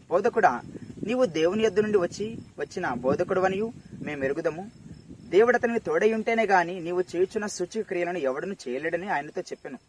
బోధకుడా 0.10 0.62
నీవు 1.04 1.26
దేవుని 1.26 1.64
ఎద్దు 1.64 1.82
నుండి 1.82 1.98
వచ్చి 1.98 2.38
వచ్చిన 2.60 2.94
బోధకుడు 2.94 3.42
అనియు 3.42 3.74
మేము 4.02 4.24
ఎరుగుదము 4.24 4.72
దేవుడు 5.30 5.56
అతనికి 5.56 5.80
తోడై 5.80 6.14
ఉంటేనే 6.14 6.46
గాని 6.46 6.80
నీవు 6.80 7.04
చేయుచున్న 7.16 7.48
సూచక 7.48 7.82
క్రియలను 7.82 8.18
ఎవడను 8.18 8.56
చేయలేడని 8.68 9.08
ఆయనతో 9.10 9.42
చెప్పాను. 9.42 9.80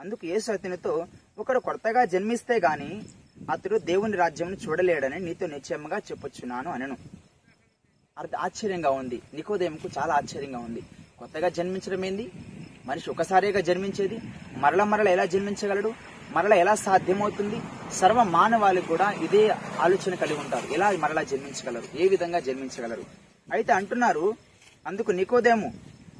అందుకు 0.00 0.26
యేసు 0.26 0.52
అతనితో 0.52 1.06
ఒకడు 1.38 1.58
కొత్తగా 1.58 2.04
జన్మిస్తే 2.04 2.54
గాని 2.54 3.02
అతడు 3.50 3.78
దేవుని 3.78 4.16
రాజ్యం 4.16 4.54
చూడలేడని 4.54 5.20
నీతో 5.20 5.46
నిశ్చయముగా 5.46 5.98
చెప్పొచ్చున్నాను 5.98 6.70
అనను. 6.70 6.96
అర్థ 8.18 8.30
ఆశ్చర్యంగా 8.38 8.90
ఉంది. 8.90 9.22
నికోదేముకు 9.34 9.88
చాలా 9.98 10.14
ఆశ్చర్యంగా 10.14 10.58
ఉంది. 10.58 10.82
కొత్తగా 11.18 11.48
జన్మించడం 11.48 12.04
ఏంది? 12.04 12.30
మనిషి 12.86 13.10
ఒకసారిగా 13.10 13.60
జన్మించేది? 13.60 14.18
మరల 14.56 14.82
మరల 14.82 15.08
ఎలా 15.08 15.24
జన్మించగలడు? 15.24 15.94
మరల 16.30 16.54
ఎలా 16.54 16.74
సాధ్యమవుతుంది? 16.74 17.60
సర్వ 17.92 18.22
మానవాళికి 18.22 18.88
కూడా 18.88 19.10
ఇదే 19.10 19.48
ఆలోచన 19.80 20.14
కలిగి 20.14 20.40
ఉంటారు. 20.40 20.72
ఎలా 20.72 20.90
మరలా 20.90 21.22
జన్మించగలరు? 21.22 21.98
ఏ 21.98 22.08
విధంగా 22.08 22.40
జన్మించగలరు? 22.40 23.04
అయితే 23.52 23.72
అంటున్నారు 23.72 24.34
అందుకు 24.86 25.10
నికోదేము 25.10 25.72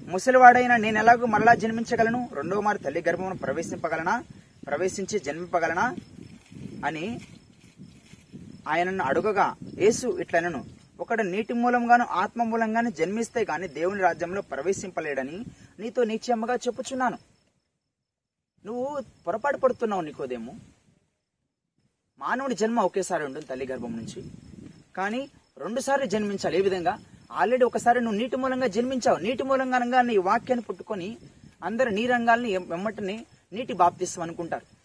ముసలివాడైన 0.08 0.76
నేను 0.76 0.98
ఎలాగో 0.98 1.26
మరలా 1.26 1.54
జన్మించగలను? 1.54 2.28
రెండో 2.32 2.60
మారు 2.60 2.78
తల్లి 2.78 3.04
గర్భమును 3.08 3.38
ప్రవేశింపగలనా? 3.38 4.24
ప్రవేశించి 4.66 5.18
జన్మింపగలనా? 5.18 5.96
అని 6.86 7.20
ఆయనను 8.68 9.04
అడుగగా 9.04 9.56
యేసు 9.78 10.18
ఇట్లనను 10.20 10.64
ఒకడు 11.00 11.22
నీటి 11.22 11.52
మూలంగాను 11.52 12.04
ఆత్మ 12.04 12.42
మూలంగాను 12.42 12.90
జన్మిస్తే 12.90 13.40
గాని 13.40 13.68
దేవుని 13.68 14.00
రాజ్యంలో 14.00 14.42
ప్రవేశింపలేడని 14.42 15.44
నీతో 15.80 16.04
నిశ్చయముగా 16.04 16.54
చెప్పుచున్నాను. 16.54 17.18
నువ్వు 18.66 19.02
పొరపాటు 19.26 19.56
పడుతున్నావు 19.56 20.02
నీకోదేమో? 20.02 20.54
మానవుడి 22.18 22.54
జన్మ 22.54 22.80
ఒకేసారి 22.80 23.24
ఉంటుంది 23.24 23.46
తల్లి 23.46 23.66
గర్భం 23.66 23.96
నుంచి. 23.96 24.24
కానీ 24.96 25.30
రెండుసార్లు 25.58 26.06
జన్మించాలి. 26.06 26.58
ఏ 26.58 26.60
విధంగా? 26.60 26.98
ఆల్రెడీ 27.32 27.64
ఒకసారి 27.64 28.00
నువ్వు 28.00 28.18
నీటి 28.18 28.36
మూలంగా 28.36 28.66
జన్మించావు. 28.66 29.18
నీటి 29.18 29.42
మూలంగా 29.42 30.02
నీ 30.02 30.16
వాక్యాన్ని 30.16 30.64
పుట్టుకొని 30.64 31.16
అందరు 31.64 31.88
నీ 31.88 32.06
రంగాల్ని 32.06 32.56
వెమ్మటని 32.56 33.26
నీటి 33.52 33.72
బాప్తిస్తాం 33.72 34.22
అనుకుంటారు. 34.22 34.79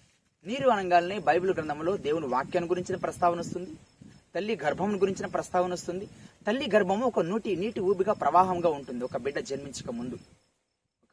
నీరు 0.46 0.70
అనగానే 0.70 1.20
బైబిల్ 1.20 1.54
గ్రంథంలో 1.54 1.98
దేవుని 1.98 2.28
వాక్యాన్ని 2.28 2.70
గురించిన 2.70 2.98
ప్రస్తావన 2.98 3.40
వస్తుంది. 3.40 3.70
తల్లి 4.36 4.60
గర్భం 4.64 5.02
గురించిన 5.02 5.25
ప్రస్తావన 5.25 5.74
వస్తుంది. 5.74 6.06
తల్లి 6.48 6.70
గర్భము 6.75 7.06
ఒక 7.06 7.20
నూటి 7.20 7.56
నీటి 7.56 7.80
ఊబిగా 7.80 8.14
ప్రవాహంగా 8.14 8.70
ఉంటుంది. 8.70 9.04
ఒక 9.04 9.18
బిడ్డ 9.18 9.40
జన్మించక 9.40 9.92
ముందు. 9.92 10.16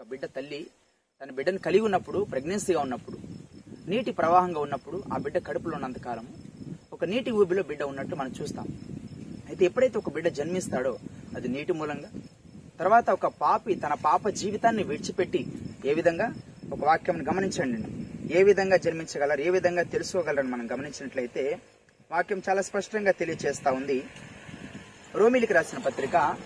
ఒక 0.00 0.06
బిడ్డ 0.08 0.24
తల్లి 0.24 0.66
తన 1.22 1.30
బిడ్డను 1.30 1.58
కలిగి 1.58 1.80
ఉన్నప్పుడు 1.80 2.18
ప్రెగ్నెన్సీగా 2.18 2.80
ఉన్నప్పుడు 2.80 3.18
నీటి 3.86 4.12
ప్రవాహంగా 4.12 4.60
ఉన్నప్పుడు 4.60 5.02
ఆ 5.12 5.16
బిడ్డ 5.16 5.46
కడుపులో 5.46 5.74
ఉన్నంత 5.74 5.98
కాలం 5.98 6.28
ఒక 6.92 7.04
నీటి 7.04 7.30
ఊబిలో 7.30 7.62
బిడ్డ 7.62 7.82
ఉన్నట్టు 7.82 8.16
మనం 8.16 8.34
చూస్తాం. 8.42 8.68
అయితే 9.48 9.64
ఎప్పుడైతే 9.64 9.98
ఒక 9.98 10.10
బిడ్డ 10.10 10.28
జన్మిస్తాడో 10.28 10.98
అది 11.36 11.48
నీటి 11.48 11.72
మూలంగా 11.72 12.10
తర్వాత 12.78 13.10
ఒక 13.10 13.26
పాపి 13.26 13.74
తన 13.74 13.94
పాప 13.94 14.28
జీవితాన్ని 14.28 14.82
విడిచిపెట్టి 14.82 15.46
ఏ 15.84 15.94
విధంగా? 15.94 16.34
ఒక 16.72 16.84
వాక్యం 16.84 17.28
గమనించండి. 17.28 18.01
ఏ 18.30 18.42
విధంగా 18.42 18.76
జన్మించగలరు 18.76 19.40
ఏ 19.40 19.50
విధంగా 19.50 19.82
తెలుసుకోగలరని 19.82 20.48
మనం 20.48 20.70
గమనించినట్లయితే 20.72 21.58
వాక్యం 22.10 22.42
చాలా 22.48 22.62
స్పష్టంగా 22.62 23.10
తెలియచేస్తా 23.10 23.72
ఉంది. 23.72 24.04
రోమిలికి 25.14 25.52
రాసిన 25.52 25.78
పత్రిక 25.78 26.36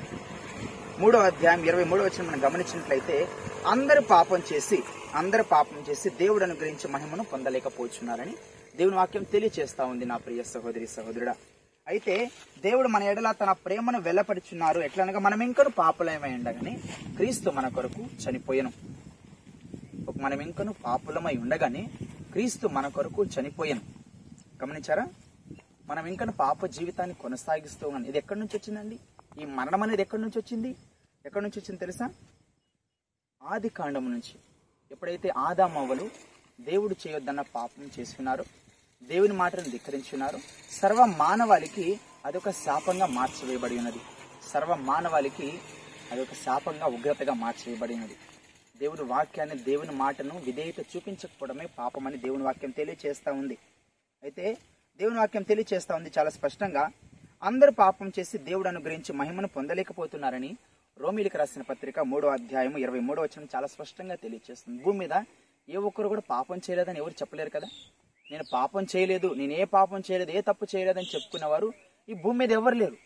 మూడో 0.99 1.18
అధ్యాయం 1.18 1.64
ఇరవై 1.64 1.85
మూడో 1.85 2.04
వచ్చిన 2.04 2.30
మనం 2.30 2.45
గమనించినట్లయితే 2.45 3.28
అందరు 3.66 4.00
పాపం 4.00 4.42
చేసి 4.52 4.78
అందరు 5.14 5.42
పాపం 5.42 5.85
చేసి 5.90 6.11
దేవుడు 6.11 6.45
అనుగ్రహించే 6.45 6.88
మహిమను 6.88 7.25
పొందలేకపోతున్నారని 7.25 8.35
దేవుని 8.76 8.97
వాక్యం 8.97 9.23
తెలియచేస్తా 9.23 9.85
ఉంది 9.85 10.04
నా 10.04 10.16
ప్రియ 10.16 10.42
సహోదరి 10.42 10.87
సహోదరుడా. 10.87 11.35
అయితే 11.88 12.30
దేవుడు 12.62 12.88
మన 12.88 13.02
ఎడల 13.02 13.30
తన 13.30 13.52
ప్రేమను 13.52 14.00
వెల్లపరుచున్నారు. 14.00 14.80
ఎట్లనగా 14.80 15.18
మనం 15.18 15.42
ఇంకను 15.42 15.71
పాపలేమై 15.71 16.33
ఉండగానే 16.35 16.78
క్రీస్తు 17.16 17.50
మన 17.50 17.68
కొరకు 17.68 18.06
చనిపోయాను. 18.25 18.73
మనం 20.15 20.41
ఇంకను 20.41 20.73
పాపులమై 20.73 21.37
ఉండగానే 21.37 21.91
క్రీస్తు 22.33 22.67
మన 22.67 22.89
కొరకు 22.89 23.25
చనిపోయాను. 23.25 23.81
గమనించారా? 24.63 25.07
మనం 25.87 26.07
ఇంకను 26.07 26.33
పాప 26.33 26.67
జీవితాన్ని 26.67 27.15
కొనసాగిస్తూ 27.15 27.89
ఉన్నాను 27.89 28.07
ఇది 28.07 28.19
ఎక్కడి 28.19 28.41
నుంచి 28.41 28.57
వచ్చిందండి? 28.57 28.99
ఈ 29.43 29.45
మరణం 29.45 29.83
అనేది 29.83 30.03
ఎక్కడి 30.03 30.23
నుంచి 30.23 30.39
వచ్చింది? 30.39 30.69
ఎక్కడి 31.27 31.45
నుంచి 31.45 31.59
వచ్చింది 31.59 31.81
తెలుసా? 31.81 32.11
ఆది 33.43 33.69
కాండం 33.69 34.13
నుంచి. 34.13 34.35
ఎప్పుడైతే 34.91 35.29
ఆదామవ్వలు 35.29 36.11
దేవుడు 36.61 36.97
చేయొద్దన్న 37.07 37.41
పాపం 37.41 37.91
చేసుకున్నారో 38.01 38.45
దేవుని 39.03 39.33
మాటను 39.33 39.71
ధిక్కరించున్నారు 39.71 40.39
సర్వ 40.71 41.05
మానవాళికి 41.05 42.01
అదొక 42.25 42.51
శాపంగా 42.51 43.07
మార్చివేయబడి 43.07 43.79
ఉన్నది. 43.79 44.01
సర్వ 44.49 44.75
మానవాళికి 44.75 45.59
అదొక 46.13 46.35
శాపంగా 46.45 46.87
ఉగ్రతగా 46.87 47.35
మార్చివేయబడినది 47.35 48.17
దేవుని 48.80 49.02
వాక్యాన్ని 49.02 49.56
దేవుని 49.59 49.90
మాటను 49.90 50.38
విధేయత 50.38 50.80
చూపించకపోవడమే 50.80 51.66
పాపమని 51.78 52.16
దేవుని 52.16 52.42
వాక్యం 52.42 52.71
తెలియచేస్తా 52.71 53.33
ఉంది. 53.33 53.59
అయితే 54.23 54.56
దేవుని 54.99 55.18
వాక్యం 55.18 55.42
తెలియచేస్తా 55.42 55.97
ఉంది 55.97 56.11
చాలా 56.18 56.30
స్పష్టంగా 56.30 56.90
అందరూ 57.42 57.73
పాపం 57.73 58.12
చేసి 58.18 58.38
దేవుడు 58.38 58.68
అనుగ్రహించి 58.68 59.12
మహిమను 59.12 59.49
పొందలేకపోతున్నారని 59.49 60.56
రోమిలికి 60.99 61.38
రాసిన 61.38 61.62
పత్రిక 61.62 62.00
మూడో 62.00 62.28
అధ్యాయం 62.28 62.76
ఇరవై 62.76 63.00
మూడో 63.00 63.23
వచనం 63.23 63.49
చాలా 63.56 63.66
స్పష్టంగా 63.66 64.14
తెలియచేస్తుంది. 64.14 64.83
భూమి 64.83 64.99
మీద 64.99 65.25
ఏ 65.68 65.76
ఒక్కరు 65.76 66.09
కూడా 66.09 66.23
పాపం 66.30 66.59
చేయలేదని 66.59 66.99
ఎవరు 66.99 67.12
చెప్పలేరు 67.12 67.50
కదా? 67.50 67.68
నేను 68.30 68.45
పాపం 68.52 68.87
చేయలేదు 68.97 69.35
నేను 69.35 69.52
ఏ 69.52 69.64
పాపం 69.64 70.02
చేయలేదు 70.11 70.30
ఏ 70.30 70.40
తప్పు 70.40 70.66
చేయలేదని 70.76 71.11
చెప్పుకున్నవారు 71.14 71.73
ఈ 72.09 72.14
భూమి 72.14 72.38
మీద 72.38 72.52
ఎవరు 72.52 72.75
లేరు. 72.75 72.97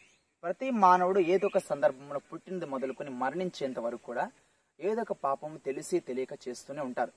ప్రతి 0.42 0.70
మానవుడు 0.70 1.20
ఏదో 1.20 1.46
ఒక 1.46 1.58
సందర్భంలో 1.58 2.18
పుట్టినది 2.18 2.66
మొదలుకొని 2.66 3.10
మరణించేంత 3.10 3.78
వరకు 3.78 4.02
కూడా 4.02 4.30
ఏదో 4.88 5.00
ఒక 5.06 5.14
పాపం 5.26 5.50
తెలిసి 5.66 5.96
తెలియక 6.08 6.34
చేస్తూనే 6.44 6.82
ఉంటారు. 6.88 7.12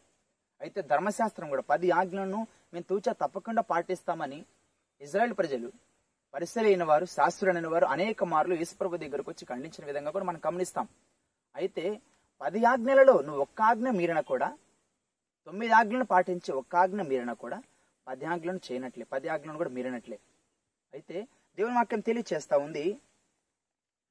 అయితే 0.62 0.80
ధర్మశాస్త్రం 0.92 1.48
కూడా 1.54 1.64
పది 1.72 1.88
ఆజ్ఞలను 2.00 2.40
మేము 2.74 2.86
తూచా 2.90 3.12
తప్పకుండా 3.22 3.62
పాటిస్తామని 3.72 4.40
ఇజ్రాయెల్ 5.02 5.36
ప్రజలు 5.40 5.70
పరిసరైన 6.34 6.84
వారు 6.92 7.06
శాస్త్రులైన 7.16 7.70
వారు 7.74 7.88
అనేక 7.96 8.24
మార్లు 8.34 8.54
యేసుప్రభు 8.62 9.00
దగ్గరకు 9.04 9.30
వచ్చి 9.32 9.46
ఖండించిన 9.52 9.84
విధంగా 9.90 10.12
కూడా 10.16 10.26
మనం 10.30 10.42
గమనిస్తాం. 10.48 10.88
అయితే 11.56 11.86
పది 12.42 12.62
ఆజ్ఞలలో 12.72 13.16
నువ్వు 13.28 13.42
ఒక్క 13.46 13.62
ఆజ్ఞ 13.72 13.90
మీరిన 14.00 14.22
కూడా 14.32 14.48
తొమ్మిది 15.48 15.74
ఆజ్ఞలను 15.80 16.08
పాటించి 16.14 16.52
ఒక్క 16.62 16.76
ఆజ్ఞ 16.84 17.02
మీరిన 17.12 17.34
కూడా 17.44 17.58
పది 18.08 18.26
ఆజ్ఞలను 18.34 18.62
చేయనట్లే 18.68 19.06
పది 19.14 19.28
ఆజ్ఞలను 19.34 19.60
కూడా 19.62 19.72
మీరినట్లే. 19.78 20.18
అయితే 20.94 21.18
దేవుని 21.58 21.76
వాక్యం 21.80 22.02
తెలియచేస్తా 22.10 22.56
ఉంది. 22.66 22.86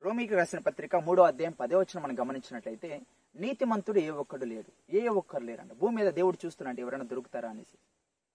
రోమికి 0.02 0.34
రాసిన 0.38 0.60
పత్రిక 0.68 0.96
మూడో 1.08 1.22
అధ్యాయం 1.30 1.54
పదే 1.62 1.76
వచ్చిన 1.80 1.98
మనం 2.04 2.16
గమనించినట్లయితే 2.20 2.90
నీతిమంతుడు 3.36 3.98
ఏ 3.98 4.08
ఒక్కడు 4.10 4.44
లేడు. 4.44 4.96
ఏ 4.96 5.08
ఒక్కరు 5.08 5.42
లేరంట. 5.42 5.72
భూమి 5.72 5.96
మీద 5.96 6.12
దేవుడు 6.12 6.46
చూస్తున్నాడు 6.46 6.80
ఎవరైనా 6.80 7.04
దొరుకుతారా 7.04 7.48
అనేసి. 7.48 7.78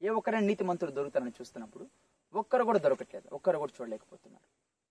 ఏ 0.06 0.10
ఒక్కరైనా 0.10 0.48
నీతిమంతుడు 0.48 0.92
దొరుకుతారని 0.92 1.30
చూస్తున్నప్పుడు 1.30 1.88
ఒక్కరు 2.34 2.64
కూడా 2.64 2.80
దొరకట్లేదు. 2.80 3.36
ఒక్కరు 3.36 3.58
కూడా 3.58 3.74
చూడలేకపోతున్నారు. 3.82 4.44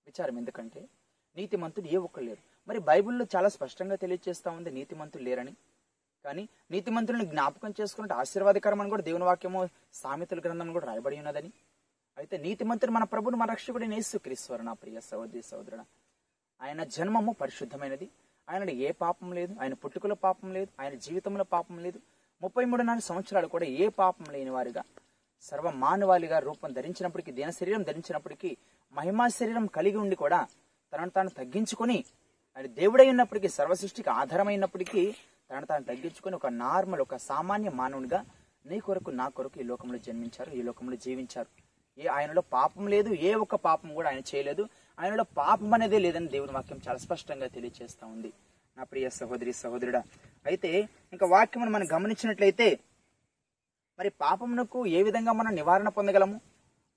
విచారం 0.06 0.38
ఎందుకంటే 0.38 0.88
నీతిమంతుడు 1.36 1.86
ఏ 1.86 1.96
ఒక్కరు 1.96 2.24
లేరు. 2.24 2.68
మరి 2.68 2.78
బైబిల్లో 2.78 3.26
చాలా 3.36 3.48
స్పష్టంగా 3.48 3.96
తెలియజేస్తా 3.96 4.50
ఉంది 4.50 4.70
నీతిమంతులు 4.70 5.22
లేరని. 5.22 5.56
కానీ 6.24 6.48
నీతిమంతులను 6.70 7.24
జ్ఞాపకం 7.24 7.74
చేసుకున్నట్టు 7.80 8.14
ఆశీర్వాదకరం 8.14 8.80
అని 8.80 8.90
కూడా 8.90 9.02
దేవుని 9.02 9.24
వాక్యము 9.24 9.68
సామెతల 9.92 10.38
గ్రంథం 10.38 10.72
కూడా 10.72 10.86
రాయబడి 10.86 11.16
ఉన్నదని. 11.16 11.52
అయితే 12.18 12.36
నీతిమంతుడు 12.36 12.90
మన 12.90 13.04
ప్రభుని 13.04 13.36
మన 13.36 13.50
రక్షకుడు 13.50 13.84
యేసుక్రీశ్వరు 13.84 14.62
నా 14.62 14.72
ప్రియ 14.72 15.00
సహోదరి 15.00 15.42
సహోదరుడు 15.42 15.82
ఆయన 16.62 16.84
జన్మము 16.84 17.32
పరిశుద్ధమైనది. 17.32 18.10
ఆయన 18.48 18.70
ఏ 18.70 18.90
పాపం 19.02 19.28
లేదు 19.32 19.52
ఆయన 19.62 19.74
పుట్టుకలో 19.74 20.14
పాపం 20.14 20.48
లేదు 20.52 20.70
ఆయన 20.80 20.94
జీవితంలో 21.06 21.44
పాపం 21.44 21.78
లేదు. 21.78 21.98
ముప్పై 22.42 22.64
మూడు 22.64 22.82
నాలుగు 22.82 23.04
సంవత్సరాలు 23.04 23.46
కూడా 23.46 23.66
ఏ 23.66 23.88
పాపం 23.88 24.26
లేని 24.32 24.50
వారిగా 24.50 24.82
సర్వ 25.42 25.70
మానవాళిగా 25.70 26.38
రూపం 26.38 26.72
ధరించినప్పటికీ 26.72 27.32
దీన 27.32 27.50
శరీరం 27.50 27.82
ధరించినప్పటికీ 27.82 28.50
మహిమా 28.94 29.28
శరీరం 29.28 29.66
కలిగి 29.66 29.96
ఉండి 29.96 30.16
కూడా 30.16 30.40
తనను 30.92 31.10
తాను 31.10 31.30
తగ్గించుకొని 31.30 31.98
ఆయన 32.56 32.66
దేవుడై 32.66 33.08
ఉన్నప్పటికీ 33.10 33.48
సర్వసృష్టికి 33.48 34.10
ఆధారమైనప్పటికీ 34.10 35.02
తనను 35.50 35.66
తాను 35.66 35.84
తగ్గించుకొని 35.84 36.36
ఒక 36.36 36.46
నార్మల్ 36.46 37.00
ఒక 37.00 37.16
సామాన్య 37.16 37.70
మానవునిగా 37.70 38.20
నీ 38.66 38.80
కొరకు 38.80 39.10
నా 39.10 39.28
కొరకు 39.28 39.60
ఈ 39.60 39.62
లోకంలో 39.62 39.98
జన్మించారు 39.98 40.50
ఈ 40.50 40.62
లోకంలో 40.62 40.96
జీవించారు. 40.96 41.50
ఏ 41.98 42.06
ఆయనలో 42.06 42.42
పాపం 42.56 42.86
లేదు 42.86 43.10
ఏ 43.28 43.34
ఒక్క 43.34 43.54
పాపం 43.54 43.94
కూడా 43.94 44.08
ఆయన 44.08 44.22
చేయలేదు. 44.34 44.64
ఆయనలో 45.00 45.24
పాపం 45.24 45.74
అనేది 45.74 45.98
లేదని 45.98 46.28
దేవుని 46.28 46.52
వాక్యం 46.52 46.80
చాలా 46.88 46.98
స్పష్టంగా 46.98 47.46
తెలియజేస్తూ 47.46 48.06
ఉంది. 48.06 48.32
నా 48.76 48.84
ప్రియ 48.84 49.08
సహోదరి 49.08 49.52
సహోదరుడా 49.52 50.02
అయితే 50.46 50.88
ఇంకా 51.12 51.26
వాక్యం 51.26 51.72
మనం 51.72 51.86
గమనించినట్లయితే 51.92 52.78
మరి 53.98 54.08
పాపమునకు 54.08 54.86
ఏ 54.86 55.02
విధంగా 55.02 55.32
మనం 55.32 55.54
నివారణ 55.54 55.88
పొందగలము? 55.88 56.40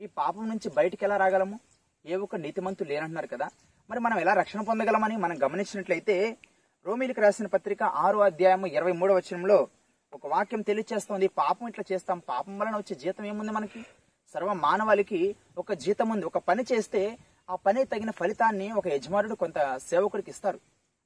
ఈ 0.01 0.05
పాపం 0.05 0.49
నుంచి 0.49 0.69
బయటికి 0.69 1.05
ఎలా 1.05 1.17
రాగలము? 1.17 1.59
ఏ 2.05 2.15
ఒక్క 2.15 2.35
నీతిమంతు 2.35 2.83
లేనంటున్నారు 2.83 3.27
కదా. 3.27 3.49
మరి 3.89 3.99
మనం 3.99 4.19
ఎలా 4.19 4.33
రక్షణ 4.33 4.61
పొందగలమని 4.61 5.17
మనం 5.17 5.43
గమనించినట్లయితే 5.43 6.37
రోమిలికి 6.85 7.21
రాసిన 7.21 7.45
పత్రిక 7.45 7.83
ఆరో 7.83 8.19
అధ్యాయము 8.19 8.67
ఇరవై 8.67 8.91
మూడో 8.91 9.15
వచనంలో 9.15 9.67
ఒక 10.13 10.27
వాక్యం 10.27 10.61
తెలియచేస్తోంది. 10.61 11.27
పాపం 11.27 11.67
ఇట్లా 11.67 11.85
చేస్తాం. 11.91 12.19
పాపం 12.19 12.59
వలన 12.59 12.77
వచ్చే 12.77 12.95
జీతం 12.95 13.25
ఏముంది 13.25 13.51
మనకి? 13.51 13.85
సర్వ 14.33 14.53
మానవాళికి 14.53 15.35
ఒక 15.57 15.73
జీతం 15.73 16.09
ఉంది. 16.09 16.25
ఒక 16.25 16.37
పని 16.37 16.63
చేస్తే 16.71 17.17
ఆ 17.49 17.55
పని 17.55 17.85
తగిన 17.85 18.11
ఫలితాన్ని 18.11 18.71
ఒక 18.71 18.87
యజమానుడు 18.87 19.35
కొంత 19.35 19.79
సేవకుడికి 19.89 20.31
ఇస్తారు. 20.31 20.59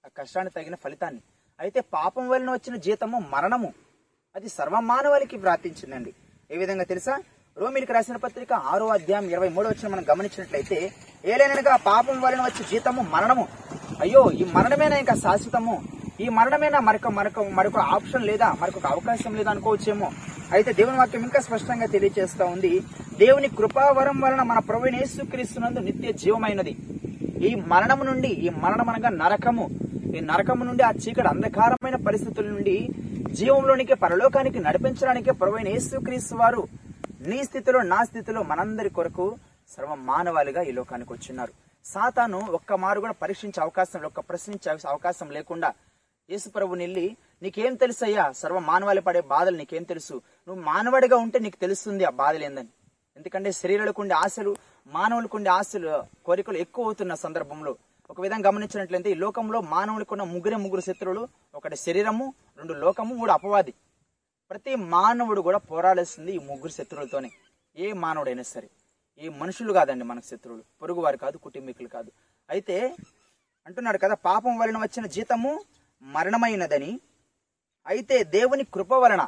ఆ 0.06 0.10
కష్టానికి 0.18 0.56
తగిన 0.56 0.76
ఫలితాన్ని. 0.76 1.22
అయితే 1.60 1.80
పాపం 1.80 2.30
వలన 2.30 2.52
వచ్చిన 2.52 2.76
జీతము 2.76 3.20
మరణము. 3.20 3.74
అది 4.36 4.50
సర్వమానవాళికి 4.50 5.38
ప్రార్థించిందండి 5.38 6.14
ఏ 6.52 6.58
విధంగా 6.58 6.84
తెలుసా? 6.84 7.16
రోమిలికి 7.58 7.94
రాసిన 7.94 8.16
పత్రిక 8.16 8.54
ఆరో 8.54 8.88
అధ్యాయం 8.88 9.30
ఇరవై 9.30 9.50
మూడో 9.50 9.70
వచ్చిన 9.70 9.92
మనం 9.92 10.06
గమనించినట్లయితే 10.12 10.92
ఏలైనగా 11.26 11.76
పాపం 11.76 12.22
వలన 12.22 12.42
వచ్చే 12.42 12.66
జీతము 12.72 13.02
మరణము. 13.02 13.48
అయ్యో 14.02 14.32
ఈ 14.32 14.44
మరణమేనా 14.44 14.98
ఇంకా 14.98 15.16
శాశ్వతము? 15.16 15.76
ఈ 16.20 16.26
మరణమైన? 16.38 16.78
మరొక 16.88 17.08
మరొక 17.18 17.40
మరొక 17.58 17.80
ఆప్షన్ 17.96 18.26
లేదా? 18.30 18.48
మరొక 18.62 18.86
అవకాశం 18.96 19.32
లేదా 19.38 19.52
అనుకోవచ్చేమో. 19.52 20.08
అయితే 20.56 20.72
దేవుని 20.80 20.98
వాక్యం 20.98 21.24
ఇంకా 21.28 21.40
స్పష్టంగా 21.46 21.86
తెలియజేస్తా 21.94 22.44
ఉంది. 22.56 22.72
దేవుని 23.22 23.48
కృపావరం 23.60 24.18
వలన 24.24 24.42
మన 24.52 24.60
ప్రభుని 24.70 24.98
యేసుక్రీస్తునందు 25.02 25.82
నిత్య 25.88 26.12
జీవమైనది. 26.24 26.74
ఈ 27.48 27.52
మరణము 27.72 28.04
నుండి 28.10 28.32
ఈ 28.46 28.50
మరణం 28.64 28.90
అనగా 28.94 29.10
నరకము. 29.22 29.66
ఈ 30.18 30.20
నరకము 30.32 30.64
నుండి 30.70 30.84
ఆ 30.90 30.92
చీకటి 31.04 31.30
అంధకారమైన 31.34 31.98
పరిస్థితుల 32.08 32.48
నుండి 32.56 32.76
జీవంలోనికి 33.40 33.96
పరలోకానికి 34.04 34.60
నడిపించడానికి 34.68 35.32
ప్రభువైన 35.42 35.68
యేసుక్రీస్తు 35.76 36.36
వారు 36.42 36.62
నీ 37.32 37.40
స్థితిలో 37.50 37.82
నా 37.94 38.00
స్థితిలో 38.10 38.44
మనందరి 38.52 38.90
కొరకు 38.98 39.26
సర్వ 39.74 39.96
మానవాళిగా 40.12 40.62
ఈ 40.70 40.72
లోకానికి 40.80 41.12
వచ్చిన్నారు 41.14 41.54
సాతాను 41.86 42.40
ఒక్క 42.58 42.74
మారు 42.84 43.00
కూడా 43.06 43.16
పరీక్షించే 43.24 43.60
అవకాశం 43.66 44.06
ఒక్క 44.10 44.20
ప్రశ్నించే 44.30 44.70
అవకాశం 44.94 45.28
లేకుండా 45.38 45.70
యేసు 46.30 46.50
ప్రభు 46.50 46.76
నిల్లి 46.76 47.18
నీకేం 47.42 47.76
తెలుసయ్యా 47.76 48.32
సర్వ 48.32 48.60
మానవాళి 48.60 49.02
పడే 49.02 49.22
బాధలు 49.22 49.58
నీకేం 49.58 49.84
తెలుసు? 49.84 50.14
నువ్వు 50.48 50.64
మానవుడిగా 50.64 51.18
ఉంటే 51.18 51.40
నీకు 51.40 51.58
తెలుస్తుంది 51.58 52.04
ఆ 52.04 52.10
బాధలు 52.10 52.44
ఏందని. 52.44 52.68
ఎందుకంటే 53.18 53.52
శరీరాలకు 53.52 54.02
ఉండే 54.02 54.16
ఆశలు 54.16 54.56
మానవులకు 54.88 55.38
ఉండే 55.38 55.50
ఆశలు 55.50 56.04
కోరికలు 56.26 56.58
ఎక్కువ 56.58 56.86
అవుతున్న 56.86 57.14
సందర్భంలో. 57.14 57.78
ఒక 58.10 58.22
విధంగా 58.22 58.50
గమనించినట్లయితే 58.50 59.12
ఈ 59.12 59.14
లోకంలో 59.14 59.62
మానవులకున్న 59.62 60.24
ముగ్గురే 60.24 60.56
ముగ్గురు 60.56 60.82
శత్రువులు 60.82 61.28
ఒకటి 61.56 61.76
శరీరము 61.76 62.34
రెండు 62.58 62.74
లోకము 62.74 63.16
మూడు 63.16 63.32
అపవాది. 63.32 63.74
ప్రతి 64.52 64.76
మానవుడు 64.76 65.42
కూడా 65.42 65.58
పోరాడేస్తుంది 65.58 66.36
ఈ 66.36 66.40
ముగ్గురు 66.40 66.72
శత్రువులతోనే. 66.72 67.32
ఏ 67.78 67.94
మానవుడైనా 67.94 68.44
సరే. 68.44 68.70
ఏ 69.20 69.30
మనుషులు 69.30 69.74
కాదండి 69.74 70.04
మనకు 70.04 70.26
శత్రువులు. 70.26 70.64
పొరుగువారు 70.82 71.18
కాదు 71.18 71.38
కుటుంబీకులు 71.38 71.88
కాదు. 71.88 72.12
అయితే 72.50 72.96
అంటున్నాడు 73.68 73.98
కదా 73.98 74.14
పాపం 74.14 74.58
వలన 74.58 74.78
వచ్చిన 74.78 75.06
జీతము 75.06 75.62
మరణమైనదని. 76.04 77.00
అయితే 77.88 78.24
దేవుని 78.24 78.64
కృప 78.64 78.94
వలన 78.94 79.28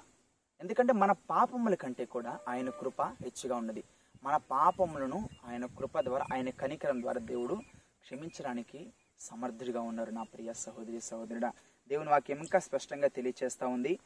ఎందుకంటే 0.61 0.93
మన 0.93 1.11
పాపముల 1.11 1.75
కంటే 1.75 2.05
కూడా 2.05 2.39
ఆయన 2.49 2.69
కృప 2.69 3.01
హెచ్చుగా 3.01 3.55
ఉన్నది. 3.55 3.83
మన 4.23 4.35
పాపములను 4.51 5.29
ఆయన 5.47 5.65
కృప 5.65 5.99
ద్వారా 5.99 6.25
ఆయన 6.33 6.49
కనికరం 6.49 7.01
ద్వారా 7.01 7.21
దేవుడు 7.21 7.55
క్షమించడానికి 8.01 8.89
సమర్థుడిగా 9.19 9.81
ఉన్నారు 9.81 10.11
నా 10.11 10.23
ప్రియ 10.23 10.53
సహోదరి 10.53 11.01
సహోదరుడా. 11.01 11.51
దేవుని 11.89 12.09
వాక్యం 12.09 12.37
ఇంకా 12.37 12.59
స్పష్టంగా 12.59 13.07
తెలియచేస్తా 13.07 13.67
ఉంది. 13.67 13.99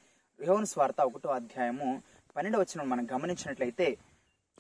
యోన్ 0.48 0.66
స్వార్థ 0.66 1.02
ఒకటో 1.02 1.30
అధ్యాయము 1.30 2.04
పన్నెండు 2.36 2.58
వచ్చిన 2.58 2.82
మనం 2.84 3.08
గమనించినట్లయితే 3.14 3.98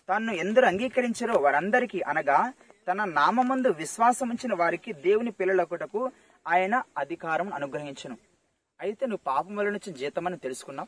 తాను 0.09 0.31
ఎందరు 0.31 0.65
అంగీకరించారో 0.65 1.39
వారందరికీ 1.39 2.01
అనగా 2.01 2.53
తన 2.87 3.03
నామందు 3.03 3.69
విశ్వాసం 3.69 4.29
ఉంచిన 4.29 4.53
వారికి 4.53 4.93
దేవుని 4.93 5.31
పిల్లలకుటకు 5.31 6.11
ఆయన 6.49 6.83
అధికారం 6.97 7.53
అనుగ్రహించను. 7.53 8.17
అయితే 8.81 9.05
నువ్వు 9.05 9.23
పాపం 9.25 9.55
వలన 9.55 9.69
నుంచి 9.69 9.93
జీతమని 9.93 10.37
తెలుసుకున్నావు. 10.37 10.87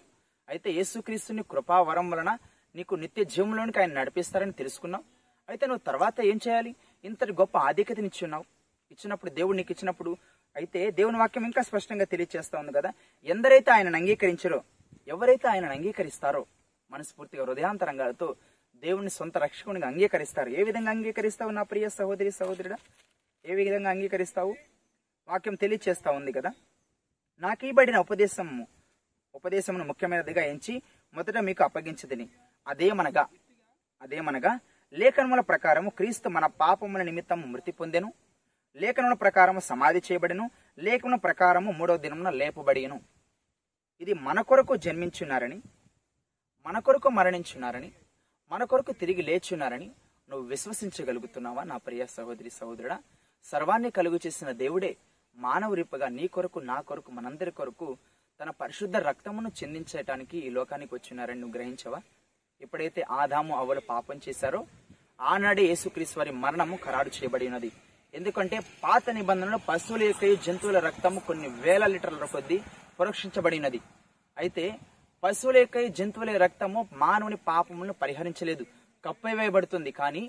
అయితే 0.49 0.71
యేసుక్రీస్తుని 0.71 1.43
కృపావరం 1.51 2.09
వలన 2.09 2.37
నీకు 2.75 2.95
నిత్య 2.95 3.23
జీవంలోనికి 3.23 3.79
ఆయన 3.79 3.93
నడిపిస్తారని 3.93 4.51
తెలుసుకున్నావు. 4.51 5.03
అయితే 5.49 5.65
నువ్వు 5.65 5.83
తర్వాత 5.87 6.21
ఏం 6.21 6.39
చేయాలి? 6.47 6.75
ఇంతటి 7.05 7.31
గొప్ప 7.31 7.57
ఆధిక్యతనిచ్చున్నావు 7.57 8.43
ఇచ్చినప్పుడు 8.91 9.31
దేవుడు 9.31 9.57
నీకు 9.57 9.71
ఇచ్చినప్పుడు 9.71 10.17
అయితే 10.55 10.91
దేవుని 10.91 11.17
వాక్యం 11.17 11.45
ఇంకా 11.45 11.61
స్పష్టంగా 11.61 12.05
తెలియజేస్తా 12.05 12.59
ఉంది 12.59 12.71
కదా? 12.71 12.93
ఎందరైతే 13.25 13.71
ఆయనను 13.71 13.95
అంగీకరించారో 13.95 14.63
ఎవరైతే 15.07 15.47
ఆయనను 15.47 15.71
అంగీకరిస్తారో 15.71 16.45
మనస్ఫూర్తిగా 16.91 17.45
హృదయాంతరంగాలతో 17.45 18.35
దేవుని 18.75 19.09
సొంత 19.09 19.37
రక్షకునిగా 19.37 19.87
అంగీకరిస్తారు. 19.87 20.49
ఏ 20.49 20.63
విధంగా 20.63 20.89
అంగీకరిస్తావు 20.89 21.51
నా 21.51 21.63
ప్రియ 21.63 21.89
సహోదరి 21.89 22.31
సహోదరుడా? 22.31 22.77
ఏ 23.45 23.55
విధంగా 23.55 23.89
అంగీకరిస్తావు? 23.89 24.55
వాక్యం 25.31 25.55
తెలియచేస్తా 25.55 26.11
ఉంది 26.11 26.31
కదా? 26.31 26.51
నాకు 27.39 27.65
ఇవ్వబడిన 27.65 27.97
ఉపదేశము 27.97 28.67
ఉపదేశమును 29.35 29.83
ముఖ్యమైనదిగా 29.83 30.43
ఎంచి 30.45 30.81
మొదట 31.13 31.37
మీకు 31.37 31.63
అప్పగించదని. 31.63 32.29
అదేమనగా 32.67 33.27
అదేమనగా 34.01 34.59
లేఖనముల 34.93 35.39
ప్రకారము 35.39 35.89
క్రీస్తు 35.89 36.29
మన 36.29 36.45
పాపముల 36.45 37.01
నిమిత్తం 37.01 37.51
మృతి 37.51 37.71
పొందెను. 37.71 38.13
లేఖనముల 38.75 39.13
ప్రకారము 39.13 39.59
సమాధి 39.59 39.99
చేయబడిను. 39.99 40.49
లేఖన 40.79 41.15
ప్రకారము 41.15 41.71
మూడవ 41.71 41.97
దినమున 41.97 42.29
లేపబడిను 42.29 43.01
ఇది 44.01 44.13
మన 44.13 44.41
కొరకు 44.41 44.75
జన్మించున్నారని 44.75 45.61
మన 46.65 46.79
కొరకు 46.79 47.09
మరణించున్నారని 47.09 47.91
మన 48.51 48.63
కొరకు 48.63 48.91
తిరిగి 48.91 49.21
లేచున్నారని 49.21 49.91
నువ్వు 50.29 50.47
విశ్వసించగలుగుతున్నావా 50.47 51.63
నా 51.63 51.77
ప్రియ 51.77 52.05
సహోదరి 52.05 52.49
సహోదరుడా? 52.49 52.99
సర్వాన్ని 53.43 53.91
కలుగు 53.91 54.19
చేసిన 54.27 54.51
దేవుడే 54.51 54.97
మానవరిపగా 55.37 56.07
నీ 56.09 56.25
కొరకు 56.27 56.59
నా 56.63 56.77
కొరకు 56.81 57.11
మనందరి 57.11 57.51
కొరకు 57.51 57.87
తన 58.39 58.49
పరిశుద్ధ 58.59 58.97
రక్తమును 59.05 59.49
చెందించటానికి 59.59 60.37
ఈ 60.39 60.49
లోకానికి 60.49 60.91
వచ్చినారని 60.93 61.39
నువ్వు 61.39 61.55
గ్రహించవా? 61.57 61.99
ఎప్పుడైతే 62.61 63.01
ఆదాము 63.17 63.53
అవలు 63.55 63.81
పాపం 63.89 64.17
చేశారో 64.25 64.61
ఆనాడే 65.25 65.63
యేసుక్రీస్తు 65.63 66.19
వారి 66.19 66.31
మరణము 66.43 66.75
ఖరారు 66.83 67.11
చేయబడినది 67.15 67.69
ఎందుకంటే 68.13 68.57
పాత 68.83 69.03
నిబంధనలో 69.09 69.57
పశువుల 69.67 70.03
యొక్క 70.03 70.31
జంతువుల 70.45 70.77
రక్తము 70.79 71.19
కొన్ని 71.27 71.49
వేల 71.61 71.83
లీటర్ల 71.85 72.25
కొద్దీ 72.25 72.57
పురక్షించబడినది 72.97 73.79
అయితే 74.37 74.65
పశువుల 75.23 75.57
యొక్క 75.61 75.83
జంతువుల 75.97 76.31
రక్తము 76.43 76.81
మానవుని 77.01 77.37
పాపములను 77.47 77.95
పరిహరించలేదు 78.01 78.63
కప్పివేయబడుతుంది 79.03 79.91
కానీ 79.93 80.23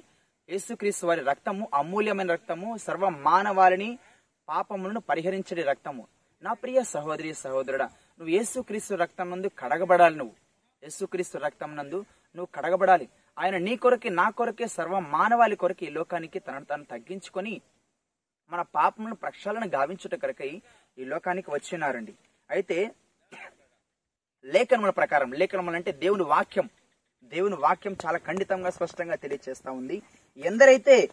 యేసుక్రీస్తు 0.49 1.07
వారి 1.07 1.23
రక్తము 1.25 1.65
అమూల్యమైన 1.75 2.31
రక్తము 2.33 2.69
సర్వ 2.85 3.09
మానవాళిని 3.27 3.91
పాపములను 4.49 5.01
పరిహరించడి 5.01 5.63
రక్తము. 5.63 6.07
నా 6.43 6.53
ప్రియ 6.53 6.83
సహోదరి 6.83 7.35
సహోదరుడా 7.35 7.85
నువ్వు 7.85 8.29
యేసుక్రీస్తు 8.29 8.95
రక్తం 8.95 9.31
నందు 9.31 9.51
కడగబడాలి 9.59 10.17
నువ్వు. 10.17 10.35
యేసుక్రీస్తు 10.83 11.39
రక్తం 11.39 11.77
నందు 11.77 12.05
నువ్వు 12.37 12.49
కడగబడాలి. 12.55 13.09
ఆయన 13.39 13.57
నీ 13.59 13.77
కొరకే 13.77 14.09
నా 14.09 14.31
కొరకే 14.31 14.67
సర్వ 14.67 14.99
మానవాళి 14.99 15.57
కొరకే 15.57 15.87
ఈ 15.87 15.91
లోకానికి 15.91 16.39
తనను 16.39 16.65
తాను 16.65 16.85
తగ్గించుకొని 16.85 17.61
మన 18.51 18.63
పాపములను 18.63 19.15
ప్రక్షాళన 19.15 19.65
గావించుట 19.75 20.15
కొరకై 20.15 20.63
ఈ 20.99 21.05
లోకానికి 21.05 21.51
వచ్చినారండి. 21.51 22.15
అయితే 22.51 22.91
లేఖనముల 24.45 24.91
ప్రకారం 24.91 25.33
లేఖనములు 25.33 25.77
అంటే 25.77 25.93
దేవుని 25.93 26.23
వాక్యం. 26.23 26.71
దేవుని 27.25 27.55
వాక్యం 27.55 27.97
చాలా 28.07 28.19
ఖండితంగా 28.19 28.71
స్పష్టంగా 28.71 29.15
తెలియజేస్తా 29.15 29.71
ఉంది. 29.71 30.03
ఎందరైతే 30.37 31.09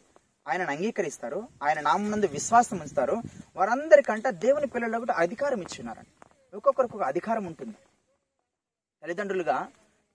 ఆయనను 0.47 0.71
అంగీకరిస్తారు 0.75 1.39
ఆయన 1.65 1.79
నామందు 1.87 2.27
విశ్వాసం 2.37 2.77
ఉంచుతారు. 2.83 3.15
వారందరికంట 3.57 4.27
దేవుని 4.45 4.67
పిల్లలకు 4.75 5.13
అధికారం 5.23 5.61
ఇచ్చినారండి 5.65 6.11
ఒక్కొక్కరికి 6.57 6.95
ఒక 6.97 7.05
అధికారం 7.11 7.43
ఉంటుంది. 7.51 7.75
తల్లిదండ్రులుగా 9.03 9.57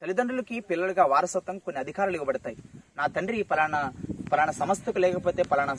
తల్లిదండ్రులకి 0.03 0.57
పిల్లలుగా 0.71 1.05
వారసత్వం 1.13 1.57
కొన్ని 1.67 1.79
అధికారాలు 1.85 2.17
ఇవ్వబడతాయి. 2.19 2.57
నా 2.99 3.05
తండ్రి 3.17 3.39
పలానా 3.51 3.81
పలానా 4.31 4.53
సంస్థకు 4.61 4.99
లేకపోతే 5.05 5.43
పలానా 5.53 5.75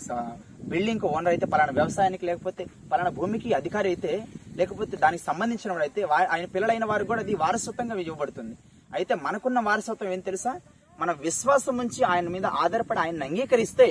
బిల్డింగ్ 0.72 1.06
ఓనర్ 1.12 1.34
అయితే 1.34 1.48
పలానా 1.54 1.74
వ్యవసాయానికి 1.80 2.26
లేకపోతే 2.30 2.64
పలానా 2.92 3.12
భూమికి 3.18 3.50
అధికారి 3.60 3.88
అయితే 3.94 4.14
లేకపోతే 4.60 4.96
దానికి 5.04 5.24
సంబంధించిన 5.30 5.72
వాడు 5.74 5.86
అయితే 5.88 6.02
ఆయన 6.34 6.46
పిల్లలైన 6.56 6.86
వారు 6.92 7.06
కూడా 7.12 7.22
అది 7.26 7.34
వారసత్వంగా 7.44 7.96
ఇవ్వబడుతుంది. 8.06 8.56
అయితే 8.98 9.14
మనకున్న 9.26 9.60
వారసత్వం 9.68 10.12
ఏం 10.16 10.22
తెలుసా? 10.30 10.54
మన 11.00 11.12
విశ్వాసం 11.28 11.76
నుంచి 11.82 12.02
ఆయన 12.14 12.28
మీద 12.36 12.46
ఆధారపడి 12.64 13.00
ఆయన 13.04 13.24
అంగీకరిస్తే 13.30 13.88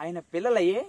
ఆయన 0.00 0.18
పిల్లలయ్యే 0.18 0.86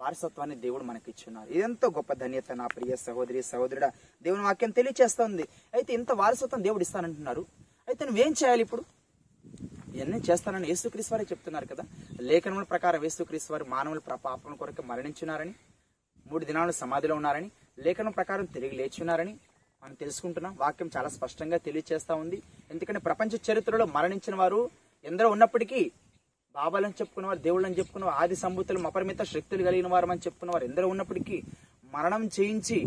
వారసత్వాన్ని 0.00 0.56
దేవుడు 0.56 0.84
మనకి 0.84 1.10
ఇచ్చున్నారు 1.10 1.50
ఇదెంతో 1.50 1.88
గొప్ప 1.88 2.12
ధన్యత 2.12 2.52
నా 2.52 2.66
ప్రియ 2.66 2.96
సహోదరి 2.96 3.42
సహోదరుడ. 3.42 3.84
దేవుని 4.22 4.42
వాక్యం 4.42 4.70
తెలియచేస్తుంది. 4.70 5.48
అయితే 5.74 5.94
ఇంత 5.94 6.12
వారసత్వం 6.12 6.64
దేవుడు 6.64 6.82
ఇస్తానంటున్నారు. 6.82 7.46
అయితే 7.88 8.04
నువ్వేం 8.04 8.32
చేయాలి 8.44 8.62
ఇప్పుడు? 8.62 8.82
ఇవన్నీ 9.94 10.22
చేస్తానని 10.30 10.68
యేసుక్రీస్తు 10.68 11.14
వారే 11.14 11.26
చెప్తున్నారు 11.30 11.66
కదా. 11.66 11.84
లేఖనముల 12.20 12.62
ప్రకారం 12.62 13.02
యేసుక్రీస్తు 13.02 13.52
వారు 13.52 13.64
మానవుల 13.64 13.98
పాపం 13.98 14.56
కొరకు 14.56 14.82
మరణించున్నారని 14.82 15.54
మూడు 16.26 16.44
దినాలు 16.44 16.72
సమాధిలో 16.72 17.14
ఉన్నారని 17.14 17.50
లేఖనం 17.78 18.12
ప్రకారం 18.12 18.44
తిరిగి 18.44 18.76
లేచున్నారని 18.76 19.36
మనం 19.82 19.94
తెలుసుకుంటున్నాం. 19.94 20.56
వాక్యం 20.60 20.90
చాలా 20.96 21.08
స్పష్టంగా 21.08 21.56
తెలియచేస్తా 21.56 22.14
ఉంది. 22.14 22.42
ఎందుకంటే 22.70 23.00
ప్రపంచ 23.00 23.52
చరిత్రలో 23.52 23.86
మరణించిన 23.86 24.34
వారు 24.34 24.70
ఎందరో 25.04 25.30
ఉన్నప్పటికీ 25.30 25.90
బాబాలని 26.54 26.94
చెప్పుకున్నవారు 27.00 27.38
దేవుళ్ళని 27.38 27.78
చెప్పుకున్నవారు 27.78 28.18
ఆది 28.22 28.36
సంబూతులు 28.36 28.86
అపరిమిత 28.86 29.22
శక్తులు 29.32 29.62
కలిగిన 29.62 29.88
వారు 29.88 30.06
అని 30.06 30.20
చెప్పుకున్నవారు 30.20 30.64
ఎందరో 30.64 30.88
ఉన్నప్పటికీ 30.88 31.36
మరణం 31.94 32.22
చేయించి 32.36 32.78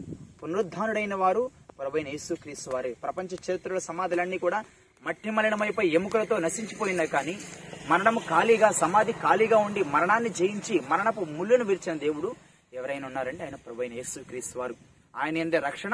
పునరుద్ధానుడైన 0.42 1.16
వారు 1.16 1.44
ప్రభైన 1.80 2.08
యేసుక్రీస్తు 2.08 2.70
వారే. 2.70 2.92
ప్రపంచ 3.04 3.32
చరిత్రలో 3.46 3.80
సమాధులన్నీ 3.80 4.38
కూడా 4.38 4.60
మట్టి 5.04 5.30
మలినమైపోయి 5.30 5.90
ఎముకలతో 5.92 6.36
నశించిపోయినాయి 6.38 7.10
కానీ 7.10 7.36
మరణము 7.90 8.20
ఖాళీగా 8.30 8.70
సమాధి 8.82 9.14
ఖాళీగా 9.24 9.58
ఉండి 9.58 9.84
మరణాన్ని 9.94 10.32
జయించి 10.40 10.76
మరణపు 10.92 11.24
ముళ్ళను 11.36 11.66
విరిచిన 11.66 11.96
దేవుడు 11.98 12.30
ఎవరైనా 12.74 13.06
ఉన్నారంటే 13.08 13.44
ఆయన 13.44 13.58
ప్రభైన 13.66 13.94
యేసుక్రీస్తు 13.94 14.60
వారు. 14.60 14.76
ఆయన 15.14 15.36
ఎందే 15.38 15.60
రక్షణ 15.60 15.94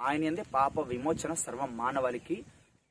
ఆయన 0.00 0.22
ఎందే 0.24 0.42
పాప 0.54 0.80
విమోచన 0.90 1.32
సర్వ 1.44 1.62
మానవాళికి 1.80 2.36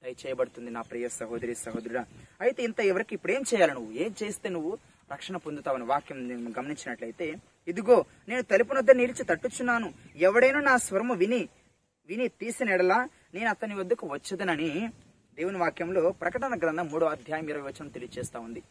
దయచేయబడుతుంది 0.03 0.69
నా 0.75 0.81
ప్రియ 0.89 1.05
సహోదరి 1.19 1.53
సహోదరుడా. 1.63 2.01
అయితే 2.43 2.59
ఇంత 2.67 2.79
ఎవరికి 2.91 3.13
ఇప్పుడు 3.15 3.31
ఏం 3.37 3.43
చేయాలి 3.49 3.73
నువ్వు? 3.77 3.91
ఏం 4.03 4.11
చేస్తే 4.21 4.47
నువ్వు 4.55 4.71
రక్షణ 5.13 5.37
పొందుతావని 5.45 5.85
వాక్యం 5.91 6.17
నేను 6.29 6.51
గమనించినట్లయితే 6.57 7.27
ఇదిగో 7.71 7.97
నేను 8.29 8.43
తలుపునొద్ద 8.51 8.91
నిలిచి 9.01 9.23
తట్టుచున్నాను. 9.31 9.87
ఎవడైనా 10.27 10.59
నా 10.69 10.75
స్వరము 10.85 11.13
విని 11.21 11.41
విని 12.09 12.27
తీసిన 12.41 12.75
ఎడలా 12.75 12.99
నేను 13.35 13.49
అతని 13.53 13.75
వద్దకు 13.79 14.05
వచ్చేదనని 14.13 14.69
దేవుని 15.37 15.59
వాక్యంలో 15.63 16.03
ప్రకటన 16.21 16.53
గ్రంథం 16.63 16.87
మూడో 16.93 17.07
అధ్యాయం 17.15 17.49
ఇరవై 17.51 17.65
వచనం 17.69 17.89
తెలియజేస్తా 17.97 18.37
ఉంది. 18.47 18.61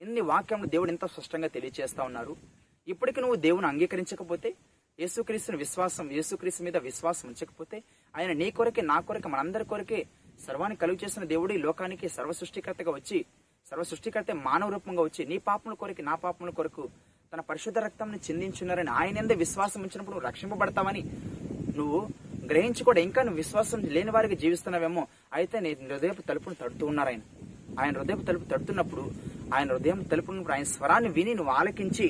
ఇన్ని 0.00 0.22
వాక్యములు 0.32 0.70
దేవుడు 0.74 0.90
ఎంత 0.94 1.06
స్పష్టంగా 1.14 1.48
తెలియజేస్తా 1.56 2.02
ఉన్నారు. 2.10 2.34
ఇప్పటికి 2.88 3.18
నువ్వు 3.24 3.38
దేవుని 3.46 3.68
అంగీకరించకపోతే 3.72 4.50
యేసుక్రీస్తుని 4.98 5.58
విశ్వాసం 5.64 6.06
యేసుక్రీస్తు 6.18 6.62
మీద 6.66 6.76
విశ్వాసం 6.90 7.26
ఉంచకపోతే 7.32 7.76
ఆయన 8.14 8.30
నీ 8.40 8.46
కొరకే 8.58 8.82
నా 8.92 8.96
కొరకే 9.08 9.28
మనందరి 9.34 9.64
కొరకే 9.72 10.00
సర్వాన్ని 10.38 10.76
కలుగు 10.82 10.98
చేసిన 11.04 11.24
దేవుడు 11.24 11.52
ఈ 11.52 11.60
లోకానికి 11.66 12.08
సర్వ 12.16 12.32
సృష్టికర్తగా 12.32 12.90
వచ్చి 12.90 13.18
సర్వ 13.66 13.82
సృష్టికర్త 13.82 14.32
మానవ 14.48 14.68
రూపంగా 14.70 15.02
వచ్చి 15.02 15.22
నీ 15.30 15.38
పాపముల 15.48 15.74
కొరకు 15.74 16.02
నా 16.02 16.14
పాపముల 16.24 16.50
కొరకు 16.50 16.84
తన 17.32 17.40
పరిశుద్ధ 17.48 17.78
రక్తంని 17.78 18.18
చిందించున్నారని 18.26 18.90
ఆయన 18.90 19.16
ఎందే 19.18 19.34
విశ్వాసం 19.34 19.80
ఉంచినప్పుడు 19.80 20.14
నువ్వు 20.14 20.28
రక్షింపబడతావని 20.28 21.02
నువ్వు 21.78 21.98
గ్రహించి 22.50 22.82
కూడా 22.84 23.00
ఇంకా 23.00 23.20
నువ్వు 23.22 23.36
విశ్వాసం 23.36 23.80
లేని 23.96 24.10
వారికి 24.10 24.36
జీవిస్తున్నావేమో 24.36 25.02
అయితే 25.32 25.60
నీ 25.60 25.70
హృదయపు 25.90 26.22
తలుపును 26.28 26.56
తడుతూ 26.62 26.86
ఉన్నారు 26.86 27.08
ఆయన. 27.08 27.20
ఆయన 27.80 27.94
హృదయపు 27.98 28.24
తలుపు 28.28 28.46
తడుతున్నప్పుడు 28.52 29.04
ఆయన 29.54 29.68
హృదయం 29.72 30.00
తలుపునప్పుడు 30.12 30.54
ఆయన 30.54 30.68
స్వరాన్ని 30.74 31.10
విని 31.16 31.34
నువ్వు 31.34 31.52
ఆలకించి 31.52 32.06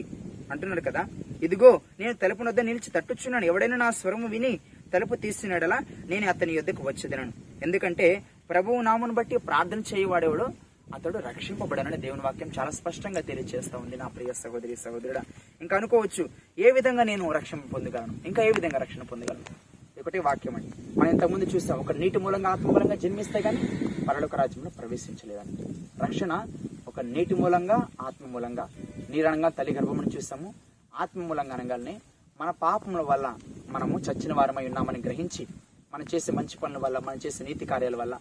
అంటున్నాడు 0.52 0.80
కదా 0.80 1.02
ఇదిగో 1.42 1.70
నేను 2.00 2.14
తలుపు 2.22 2.42
వద్ద 2.42 2.60
నిలిచి 2.60 2.90
తట్టుచున్నాను. 2.90 3.46
ఎవడైనా 3.46 3.76
నా 3.76 3.90
స్వరము 3.90 4.26
విని 4.26 4.52
తలుపు 4.94 5.14
తీసినాడలా 5.24 5.78
నేను 6.10 6.28
అతని 6.28 6.52
యొద్దకు 6.52 6.82
వచ్చేదనను 6.82 7.34
ఎందుకంటే 7.62 8.22
ప్రభువు 8.50 8.80
నామును 8.82 9.14
బట్టి 9.14 9.36
ప్రార్థన 9.36 9.80
చేయవాడేవాడు 9.80 10.46
అతడు 10.94 11.18
రక్షింపబడనని 11.18 11.96
దేవుని 11.96 12.20
వాక్యం 12.20 12.50
చాలా 12.58 12.70
స్పష్టంగా 12.70 13.20
తెలియజేస్తా 13.20 13.78
ఉంది. 13.78 13.96
నా 13.96 14.06
ప్రియ 14.08 14.32
సహోదరి 14.32 14.76
సహోదరుడా 14.76 15.22
ఇంకా 15.60 15.76
అనుకోవచ్చు 15.76 16.28
ఏ 16.58 16.70
విధంగా 16.70 17.02
నేను 17.02 17.32
రక్షణ 17.32 17.58
పొందగలను 17.74 18.14
ఇంకా 18.26 18.42
ఏ 18.42 18.50
విధంగా 18.50 18.78
రక్షణ 18.78 19.02
పొందగలను 19.02 19.54
ఒకటి 20.00 20.18
వాక్యం 20.18 20.54
అండి. 20.56 21.00
మనం 21.00 21.10
ఇంతకుముందు 21.10 21.44
చూస్తాం 21.44 21.78
ఒక 21.78 21.92
నీటి 21.92 22.18
మూలంగా 22.18 22.50
ఆత్మ 22.50 22.66
మూలంగా 22.66 22.94
జన్మిస్తే 22.94 23.40
కానీ 23.40 23.62
పరలోక 24.08 24.36
రాజ్యంలో 24.36 24.70
ప్రవేశించలేదని. 24.70 25.74
రక్షణ 26.02 26.46
ఒక 26.88 27.00
నీటి 27.00 27.34
మూలంగా 27.34 27.86
ఆత్మ 28.00 28.26
మూలంగా. 28.26 28.68
నీరనంగా 29.10 29.48
తల్లి 29.48 29.74
గర్భమని 29.74 30.16
చూస్తాము 30.16 30.54
ఆత్మ 30.96 31.20
మూలంగా 31.20 31.54
అనగానే 31.54 32.00
మన 32.40 32.50
పాపముల 32.50 33.00
వల్ల 33.00 33.36
మనము 33.68 33.98
చచ్చిన 33.98 34.32
వారమై 34.32 34.66
ఉన్నామని 34.66 35.00
గ్రహించి 35.00 35.46
మనం 35.94 36.04
చేసే 36.14 36.32
మంచి 36.32 36.56
పనుల 36.58 36.78
వల్ల 36.78 36.98
మనం 36.98 37.18
చేసే 37.26 37.44
నీతి 37.44 37.64
కార్యాల 37.66 37.96
వల్ల 37.96 38.18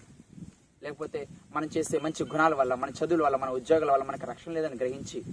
లేకపోతే 0.84 1.28
మనం 1.56 1.70
చేసే 1.78 2.00
మంచి 2.00 2.24
గుణాల 2.24 2.54
వల్ల 2.54 2.74
మన 2.74 2.90
చదువుల 2.90 3.24
వల్ల 3.24 3.36
మన 3.36 3.50
ఉద్యోగాల 3.50 3.92
వల్ల 3.92 4.04
మనకు 4.04 4.26
రక్షణ 4.26 4.52
లేదని 4.52 4.76
గ్రహించి 4.76 5.24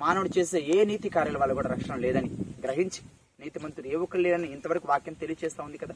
మానవుడు 0.00 0.30
చేసే 0.38 0.60
ఏ 0.60 0.84
నీతి 0.84 1.08
కార్యాల 1.08 1.38
వల్ల 1.38 1.52
కూడా 1.52 1.68
రక్షణ 1.68 1.94
లేదని 1.94 2.30
గ్రహించి 2.64 3.00
నీతిమంతుడు 3.40 3.86
ఏ 3.86 3.94
ఒక్కరు 3.94 4.20
లేదని 4.20 4.48
ఇంతవరకు 4.48 4.88
వాక్యం 4.88 5.14
తెలియజేస్తా 5.14 5.64
ఉంది 5.64 5.78
కదా. 5.78 5.94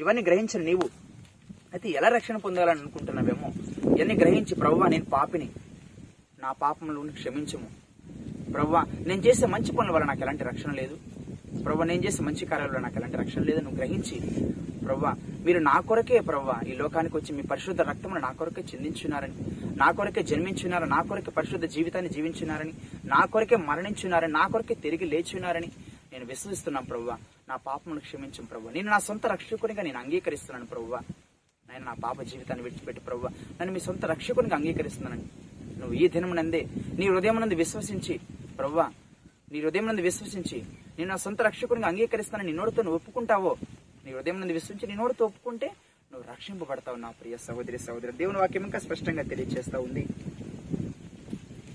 ఇవన్నీ 0.00 0.22
గ్రహించిన 0.22 0.62
నీవు 0.62 0.82
అయితే 1.72 1.88
ఎలా 1.88 2.08
రక్షణ 2.08 2.36
పొందాలని 2.36 2.80
అనుకుంటున్నావేమో? 2.80 3.48
ఇవన్నీ 3.96 4.14
గ్రహించి 4.14 4.54
ప్రభువా 4.54 4.86
నేను 4.86 5.04
పాపిని. 5.04 5.50
నా 6.42 6.52
పాపంలో 6.52 7.02
క్షమించము. 7.02 7.68
ప్రభువా 8.52 8.84
నేను 9.06 9.20
చేసే 9.20 9.46
మంచి 9.46 9.72
పనుల 9.72 9.90
వల్ల 9.90 10.06
నాకు 10.06 10.20
ఎలాంటి 10.20 10.44
రక్షణ 10.44 10.70
లేదు. 10.70 10.98
ప్రవ్వా 11.60 11.84
నేను 11.84 12.02
చేసే 12.06 12.22
మంచి 12.22 12.44
కార్యాలలో 12.46 12.80
నాకు 12.80 12.96
ఎలాంటి 12.98 13.16
రక్షణ 13.16 13.42
లేదు 13.48 13.60
నువ్వు 13.60 13.78
గ్రహించి 13.78 14.16
ప్రవ్వా 14.84 15.10
మీరు 15.44 15.60
నా 15.62 15.74
కొరకే 15.88 16.18
ప్రవ్వా 16.28 16.56
ఈ 16.66 16.74
లోకానికి 16.78 17.14
వచ్చి 17.16 17.32
మీ 17.36 17.42
పరిశుద్ధ 17.50 17.82
రక్తమును 17.82 18.20
నా 18.20 18.30
కొరకే 18.38 18.62
చెందించున్నారని 18.70 19.36
నా 19.76 19.88
కొరకే 19.92 20.22
జన్మించున్నారు 20.30 20.86
నా 20.86 21.00
కొరకే 21.08 21.32
పరిశుద్ధ 21.36 21.66
జీవితాన్ని 21.74 22.10
జీవించున్నారని 22.16 22.74
నా 23.06 23.20
కొరకే 23.32 23.58
మరణించున్నారని 23.68 24.32
నా 24.32 24.44
కొరకే 24.52 24.76
తిరిగి 24.82 25.08
లేచున్నారని 25.12 25.70
నేను 26.12 26.26
విశ్వసిస్తున్నాను 26.26 26.88
ప్రవ్వా 26.88 27.16
నా 27.48 27.56
పాపమును 27.66 28.00
క్షమించం 28.00 28.46
ప్రవ్వా 28.50 28.70
నేను 28.74 28.88
నా 28.90 28.98
సొంత 29.06 29.26
రక్షకునిగా 29.26 29.82
నేను 29.82 29.98
అంగీకరిస్తున్నాను 29.98 30.66
ప్రవ్వా 30.72 31.00
నేను 31.66 31.84
నా 31.84 31.94
పాప 32.02 32.18
జీవితాన్ని 32.30 32.64
విడిచిపెట్టి 32.64 33.02
ప్రవ్వా 33.06 33.28
నన్ను 33.58 33.72
మీ 33.72 33.80
సొంత 33.80 34.04
రక్షకునిగా 34.06 34.56
అంగీకరిస్తున్నానని 34.56 35.26
నువ్వు 35.80 35.94
ఈ 35.94 36.06
దినమునందే 36.08 36.60
నీ 36.98 37.06
హృదయం 37.08 37.38
నందు 37.40 37.56
విశ్వసించి 37.60 38.14
ప్రవ్వా 38.58 38.86
నీ 39.52 39.58
హృదయం 39.60 39.86
నందు 39.86 40.02
విశ్వసించి 40.02 40.58
నేను 40.98 41.08
నా 41.10 41.16
సొంత 41.16 41.42
రక్షకునిగా 41.42 41.88
అంగీకరిస్తానని 41.88 42.46
నీ 42.50 42.52
నోటితో 42.58 42.82
నువ్వు 42.82 42.98
ఒప్పుకుంటావో 43.00 43.52
నీ 44.04 44.10
హృదయం 44.12 44.40
నుండి 44.40 44.54
విశ్వించి 44.54 44.86
నిన్నోడితో 44.86 45.24
ఒప్పుకుంటే 45.24 45.68
నువ్వు 46.12 46.24
రక్షింపబడతావు 46.32 46.98
నా 47.04 47.10
ప్రియ 47.10 47.36
సహోదరి 47.36 47.78
సహోదరి 47.78 48.12
దేవుని 48.12 48.38
వాక్యం 48.38 48.64
ఇంకా 48.64 48.78
స్పష్టంగా 48.78 49.22
తెలియజేస్తా 49.22 49.78
ఉంది. 49.78 50.02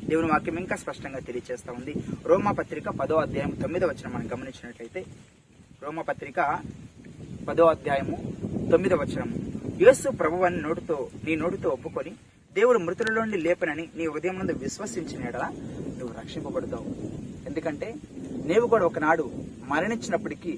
దేవుని 0.09 0.27
వాక్యం 0.27 0.57
ఇంకా 0.57 0.75
స్పష్టంగా 0.75 1.19
తెలియజేస్తా 1.19 1.71
ఉంది. 1.73 1.93
రోమా 2.25 2.51
పత్రిక 2.51 2.89
పదో 2.89 3.15
అధ్యాయం 3.15 3.51
తొమ్మిదో 3.61 3.87
వచ్చిన 3.87 4.07
మనం 4.13 4.27
గమనించినట్లయితే 4.33 5.01
రోమా 5.83 6.01
పత్రిక 6.01 6.39
పదో 7.49 7.65
అధ్యాయము 7.65 8.17
తొమ్మిదో 8.71 8.95
వచనము. 8.95 9.35
యేసు 9.83 10.09
ప్రభువని 10.09 10.61
నోటితో 10.61 11.09
నీ 11.25 11.35
నోటితో 11.35 11.69
ఒప్పుకొని 11.69 12.13
దేవుడు 12.53 12.79
మృతులలో 12.79 13.21
నుండి 13.21 13.37
లేపనని 13.37 13.89
నీ 13.95 14.07
ఉదయం 14.07 14.37
నుండి 14.39 14.53
విశ్వసించిన 14.53 15.23
యెడల 15.23 15.45
నువ్వు 15.99 16.13
రక్షింపబడతావు. 16.21 16.87
ఎందుకంటే 17.49 17.89
నీవు 18.49 18.67
కూడా 18.73 18.85
ఒకనాడు 18.89 19.25
మరణించినప్పటికీ 19.71 20.51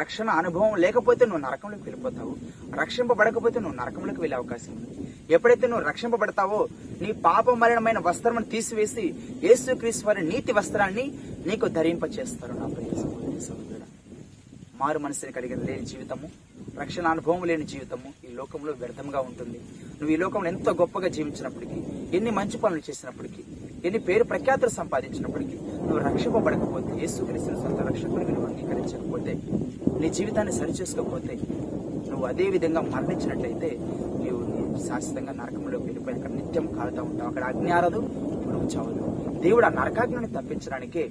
రక్షణ 0.00 0.28
అనుభవం 0.40 0.72
లేకపోతే 0.84 1.22
నువ్వు 1.28 1.42
నరకంలోకి 1.46 1.84
వెళ్ళిపోతావు. 1.86 2.32
రక్షింపబడకపోతే 2.80 3.58
నువ్వు 3.64 3.76
నరకంలోకి 3.80 4.20
వెళ్ళే 4.22 4.36
అవకాశం 4.40 4.72
ఉంది. 4.76 4.92
ఎప్పుడైతే 5.34 5.66
నువ్వు 5.72 5.84
రక్షింపబడతావో 5.90 6.58
నీ 7.02 7.10
పాప 7.26 7.46
మరణమైన 7.62 7.98
వస్త్రమును 8.06 8.48
తీసివేసి 8.54 9.04
యేసుక్రీస్తు 9.46 10.06
వారి 10.08 10.22
నీతి 10.32 10.52
వస్త్రాన్ని 10.58 11.04
నీకు 11.48 11.68
ధరింప 11.78 12.04
చేస్తారు 12.16 12.54
నా 12.60 12.66
ప్రియ 12.74 12.90
సహోదరి 13.02 13.40
సహోదరుడు 13.48 13.86
మారు 14.80 14.98
మనసుని 15.04 15.32
కలిగిన 15.36 15.60
లేని 15.68 15.86
జీవితము 15.92 16.28
రక్షణ 16.80 17.06
అనుభవం 17.14 17.42
లేని 17.50 17.66
జీవితము 17.72 18.08
ఈ 18.28 18.32
లోకంలో 18.40 18.72
వ్యర్థంగా 18.82 19.20
ఉంటుంది. 19.28 19.58
నువ్వు 19.98 20.12
ఈ 20.14 20.18
లోకంలో 20.22 20.48
ఎంతో 20.54 20.70
గొప్పగా 20.80 21.08
జీవించినప్పటికీ 21.16 21.78
ఎన్ని 22.16 22.32
మంచి 22.38 22.56
పనులు 22.64 22.82
చేసినప్పటికీ 22.88 23.42
ఎన్ని 23.86 24.00
పేరు 24.08 24.24
ప్రఖ్యాతులు 24.32 24.72
సంపాదించినప్పటికీ 24.80 25.56
నువ్వు 25.86 25.98
రక్షింపబడకపోతే 26.08 27.00
యేసుక్రీస్తుని 27.00 27.56
సొంత 27.56 27.80
రక్షకుడిగా 27.80 28.30
నువ్వు 28.30 28.46
అంగీకరించకపోతే 28.46 29.32
నీ 30.00 30.10
జీవితాన్ని 30.10 30.52
సరిచేసుకోకపోతే 30.52 31.34
నువ్వు 32.10 32.26
అదే 32.26 32.44
విధంగా 32.44 32.80
మరణించినట్లయితే 32.80 33.70
నీవు 34.22 34.40
శాశ్వతంగా 34.86 35.32
నరకంలో 35.32 35.78
వెళ్ళిపోయి 35.78 36.16
అక్కడ 36.16 36.30
నిత్యం 36.30 36.66
కాలుతా 36.66 37.02
ఉంటావు. 37.02 37.28
అక్కడ 37.28 37.44
అగ్ని 37.44 37.70
ఆరదు 37.70 38.00
నువ్వు 38.52 38.66
చావదు. 38.76 39.04
దేవుడు 39.40 39.66
ఆ 39.66 39.68
నరకాగ్ని 39.68 40.28
తప్పించడానికే 40.28 41.04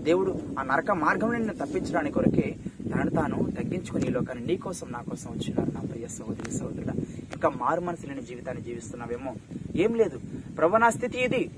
దేవుడు 0.00 0.34
ఆ 0.58 0.62
నరక 0.62 0.90
మార్గం 0.90 1.32
నిన్ను 1.32 1.54
తప్పించడానికి 1.54 2.14
కొరకే 2.14 2.56
తనను 2.92 3.10
తాను 3.10 3.36
తగ్గించుకుని 3.36 4.10
లోకాన్ని 4.10 4.46
నీ 4.46 4.56
కోసం 4.56 4.86
నా 4.90 4.98
కోసం 4.98 5.30
వచ్చినారు 5.30 5.70
నా 5.70 5.80
ప్రియ 5.80 6.06
సహోదరి 6.06 6.58
సహోదరుల 6.58 6.92
ఇంకా 7.34 7.48
మారు 7.48 7.80
మనసు 7.80 8.06
లేని 8.06 8.22
జీవితాన్ని 8.22 8.62
జీవిస్తున్నావేమో? 8.64 9.32
ఏం 9.76 9.94
లేదు. 9.94 10.20
ప్రభు 10.58 10.76
నా 10.76 10.90
స్థితి 10.90 11.18
ఇది. 11.18 11.50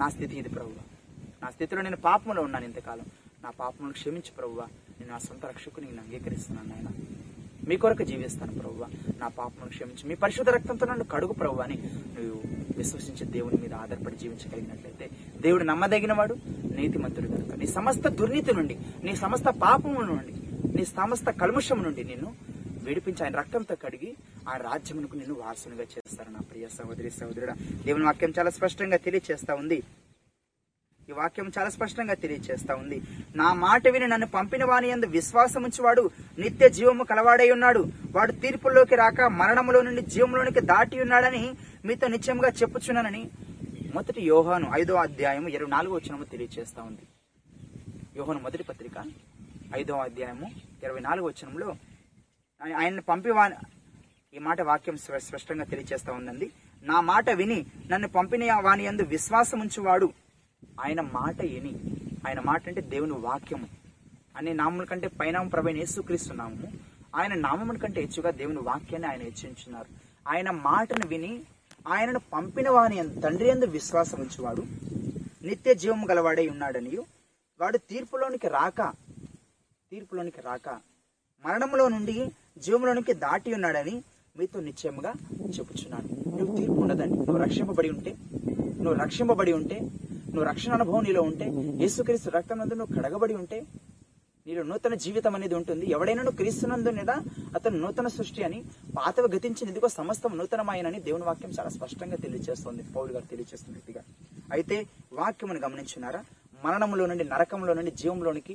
నా 0.00 0.08
స్థితి 0.08 0.36
ఇది 0.36 0.48
ప్రభు. 0.48 0.91
నా 1.42 1.50
స్థితిలో 1.50 1.82
నేను 1.82 1.96
పాపంలో 1.96 2.42
ఉన్నాను 2.42 2.64
ఇంతకాలం. 2.64 3.06
నా 3.44 3.50
పాపమును 3.50 3.92
క్షమించు 3.92 4.32
ప్రభువా. 4.38 4.64
నేను 5.00 5.12
నా 5.12 5.18
సొంత 5.18 5.46
రక్షకుని 5.46 5.86
నేను 5.86 6.02
అంగీకరిస్తున్నాను 6.02 6.68
నాయన. 6.68 6.86
మీ 7.68 7.76
కొరకు 7.76 8.02
జీవిస్తాను 8.02 8.58
ప్రభువా. 8.58 8.86
నా 9.18 9.28
పాపమును 9.28 9.70
క్షమించి. 9.70 10.08
మీ 10.08 10.14
పరిశుద్ధ 10.14 10.50
రక్తంతో 10.50 10.86
నన్ను 10.86 11.04
కడుగు 11.04 11.32
ప్రభు 11.32 11.60
అని 11.60 11.74
నువ్వు 11.84 12.42
విశ్వసించే 12.76 13.26
దేవుని 13.26 13.62
మీద 13.62 13.74
ఆధారపడి 13.74 14.16
జీవించగలిగినట్లయితే 14.16 15.10
దేవుడు 15.40 15.64
నమ్మదగిన 15.64 16.12
వాడు 16.12 16.36
నీతిమంతుడు 16.76 17.26
కనుక. 17.26 17.54
నీ 17.54 17.66
సమస్త 17.66 18.08
దుర్నీతి 18.08 18.52
నుండి 18.52 18.78
నీ 19.04 19.16
సమస్త 19.16 19.44
పాపము 19.44 20.00
నుండి 20.00 20.32
నీ 20.76 20.84
సమస్త 20.84 21.30
కల్ముషం 21.30 21.82
నుండి 21.82 22.04
నిన్ను 22.04 22.34
విడిపించి 22.84 23.24
ఆయన 23.24 23.36
రక్తంతో 23.36 23.74
కడిగి 23.74 24.16
ఆ 24.48 24.56
రాజ్యమునకు 24.56 25.16
నిన్ను 25.16 25.34
వారసునిగా 25.34 25.82
చేస్తారు 25.82 26.30
నా 26.30 26.40
ప్రియ 26.40 26.68
సహోదరి 26.68 27.10
సహోదరుడా. 27.10 27.54
దేవుని 27.84 28.04
వాక్యం 28.04 28.32
చాలా 28.38 28.50
స్పష్టంగా 28.50 28.96
తెలియచేస్తా 28.96 29.54
ఉంది. 29.54 29.82
ఈ 31.08 31.12
వాక్యం 31.12 31.52
చాలా 31.58 31.68
స్పష్టంగా 31.68 32.14
తెలియచేస్తా 32.14 32.74
ఉంది. 32.74 33.02
నా 33.36 33.52
మాట 33.52 33.88
విని 33.88 34.08
నన్ను 34.08 34.26
పంపిన 34.26 34.64
వాని 34.64 34.88
యందు 34.88 35.06
విశ్వాసం 35.06 35.62
ఉంచువాడు 35.62 36.10
నిత్య 36.38 36.68
జీవము 36.68 37.04
కలవాడై 37.04 37.50
ఉన్నాడు. 37.50 37.86
వాడు 38.10 38.32
తీర్పుల్లోకి 38.32 38.94
రాక 38.94 39.20
మరణములో 39.20 39.82
నుండి 39.82 40.02
జీవంలోనికి 40.02 40.60
దాటి 40.60 41.00
ఉన్నాడని 41.00 41.54
మీతో 41.84 42.08
నిత్యంగా 42.08 42.48
చెప్పుచున్నానని 42.48 43.30
మొదటి 43.94 44.22
యోహాను 44.22 44.70
ఐదో 44.74 44.94
అధ్యాయము 44.94 45.48
ఇరవై 45.48 45.70
నాలుగో 45.70 45.94
వచ్చినము 45.94 46.24
తెలియచేస్తా 46.24 46.82
ఉంది. 46.82 47.02
యోహాను 48.16 48.38
మొదటి 48.38 48.62
పత్రిక 48.62 49.04
ఐదో 49.76 49.96
అధ్యాయము 49.96 50.50
ఇరవై 50.84 51.00
నాలుగో 51.00 51.26
వచనంలో 51.26 51.66
ఆయన- 52.62 52.76
ఆయన్ని 52.76 53.00
పంపివా 53.00 53.50
ఈ 54.34 54.38
మాట 54.38 54.60
వాక్యం 54.60 54.96
స్పష్టంగా 54.96 55.64
తెలియచేస్తా 55.64 56.12
ఉందండి. 56.12 56.50
నా 56.82 57.00
మాట 57.00 57.30
విని 57.30 57.66
నన్ను 57.90 58.08
పంపిన 58.08 58.52
వాని 58.52 58.84
యందు 58.84 59.02
విశ్వాసం 59.02 59.60
ఉంచువాడు 59.60 60.12
ఆయన 60.80 61.00
మాట 61.00 61.42
విని 61.42 61.74
ఆయన 62.28 62.40
మాట 62.40 62.62
అంటే 62.68 62.80
దేవుని 62.80 63.12
వాక్యము. 63.12 63.66
అనే 64.36 64.52
నామముల 64.52 64.84
కంటే 64.84 65.08
పైనామ 65.08 65.48
ప్రభైన 65.48 65.76
యేసుక్రీస్తు 65.76 66.32
నామము. 66.32 66.72
ఆయన 67.16 67.34
నామముల 67.34 67.76
కంటే 67.76 68.00
హెచ్చుగా 68.00 68.30
దేవుని 68.30 68.58
వాక్యాన్ని 68.58 69.08
ఆయన 69.08 69.20
హెచ్చించున్నారు. 69.20 69.86
ఆయన 70.28 70.50
మాటను 70.50 71.06
విని 71.06 71.42
ఆయనను 71.88 72.20
పంపిన 72.32 72.70
వాని 72.70 73.20
తండ్రి 73.20 73.48
ఎందు 73.48 73.64
విశ్వాసం 73.64 74.20
ఉంచేవాడు. 74.20 74.62
నిత్య 75.46 75.74
జీవం 75.74 76.10
గలవాడై 76.10 76.48
ఉన్నాడని 76.48 76.98
వాడు 77.60 77.78
తీర్పులోనికి 77.78 78.48
రాక 78.48 78.82
తీర్పులోనికి 79.90 80.40
రాక 80.40 80.80
మరణంలో 81.46 81.88
నుండి 81.88 82.32
జీవంలోనికి 82.58 83.12
దాటి 83.12 83.54
ఉన్నాడని 83.54 84.02
మీతో 84.38 84.60
నిశ్చయముగా 84.60 85.12
చెప్పుచున్నాను. 85.48 86.36
నువ్వు 86.36 86.56
తీర్పు 86.56 86.72
ఉండదండి 86.72 87.14
నువ్వు 87.14 87.36
రక్షింపబడి 87.36 87.90
ఉంటే 87.90 88.16
నువ్వు 88.82 88.92
రక్షింపబడి 88.92 89.52
ఉంటే 89.52 89.80
నువ్వు 90.32 90.44
రక్షణ 90.44 90.72
అనుభవం 90.72 91.02
నీలో 91.04 91.22
ఉంటే 91.22 91.46
యేసుక్రీస్తు 91.80 92.30
రక్తం 92.30 92.58
నందు 92.58 92.74
నువ్వు 92.74 92.94
కడగబడి 92.96 93.34
ఉంటే 93.34 93.58
నీలో 94.46 94.62
నూతన 94.62 94.94
జీవితం 94.94 95.34
అనేది 95.34 95.54
ఉంటుంది. 95.54 95.86
ఎవడైనా 95.86 96.22
నువ్వు 96.22 96.36
క్రీస్తునందు 96.36 96.90
అతను 97.56 97.76
నూతన 97.76 98.08
సృష్టి 98.08 98.44
అని 98.44 98.58
పాతవ 98.96 99.26
గతించిన 99.34 99.88
సమస్తం 99.88 100.32
నూతనమాయనని 100.38 101.00
దేవుని 101.00 101.24
వాక్యం 101.24 101.52
చాలా 101.58 101.68
స్పష్టంగా 101.68 102.16
తెలియజేస్తుంది 102.16 102.82
పౌరు 102.96 103.12
గారు 103.12 103.26
తెలియజేస్తుంది 103.30 103.76
వ్యక్తిగా 103.78 104.02
అయితే 104.52 104.76
వాక్యమును 105.12 105.60
గమనించున్నారా? 105.60 106.22
మరణంలో 106.64 107.06
నుండి 107.06 107.24
నరకంలో 107.24 107.74
నుండి 107.74 107.90
జీవంలోనికి 107.90 108.54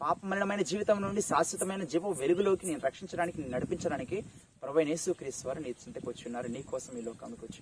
పాపమరణమైన 0.00 0.62
జీవితం 0.62 0.98
నుండి 1.02 1.22
శాశ్వతమైన 1.22 1.84
జీవ 1.84 2.08
వెలుగులోకి 2.20 2.66
నేను 2.66 2.80
రక్షించడానికి 2.84 3.36
నేను 3.40 3.52
నడిపించడానికి 3.52 4.16
ప్రభు 4.62 4.80
యేసుక్రీస్తు 4.80 5.46
వారు 5.48 5.60
నీ 5.60 5.70
చింతకు 5.82 6.08
వచ్చి 6.10 6.24
ఉన్నారు 6.26 6.48
నీ 6.48 6.62
కోసం 6.62 6.98
ఈ 6.98 7.02
లోకానికి 7.02 7.44
వచ్చి 7.44 7.60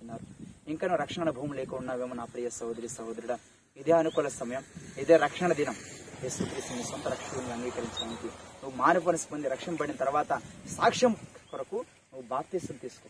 ఉన్నారు 0.63 0.71
ఇంకా 0.71 0.85
నువ్వు 0.87 1.01
రక్షణ 1.03 1.29
భూమి 1.37 1.53
లేక 1.57 1.81
నా 2.19 2.25
ప్రియ 2.33 2.49
సహోదరి 2.49 2.89
సహోదరుడా 2.97 3.35
ఇదే 3.77 3.93
అనుకూల 3.99 4.27
సమయం 4.27 4.63
ఇదే 5.01 5.15
రక్షణ 5.17 5.51
దినం. 5.59 5.75
యేసుక్రీస్తుని 6.23 6.83
సొంత 6.89 7.05
రక్షకుని 7.13 7.51
అంగీకరించడానికి 7.55 8.27
నువ్వు 8.61 8.75
మానవనసి 8.81 9.27
పొంది 9.31 9.47
రక్షింపడిన 9.53 9.95
తర్వాత 10.03 10.31
సాక్ష్యం 10.77 11.13
కొరకు 11.51 11.77
నువ్వు 12.11 12.25
బాప్తీసులు 12.33 12.77
తీసుకో. 12.83 13.07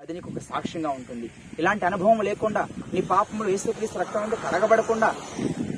అది 0.00 0.12
నీకు 0.16 0.28
ఒక 0.32 0.40
సాక్ష్యంగా 0.50 0.90
ఉంటుంది. 0.90 1.28
ఇలాంటి 1.60 1.84
అనుభవం 1.90 2.20
లేకుండా 2.28 2.62
నీ 2.94 3.00
పాపములు 3.12 3.48
యేసుక్రీస్తు 3.54 3.98
రక్తం 4.02 4.22
నుండి 4.22 4.36
కడగబడకుండా 4.44 5.10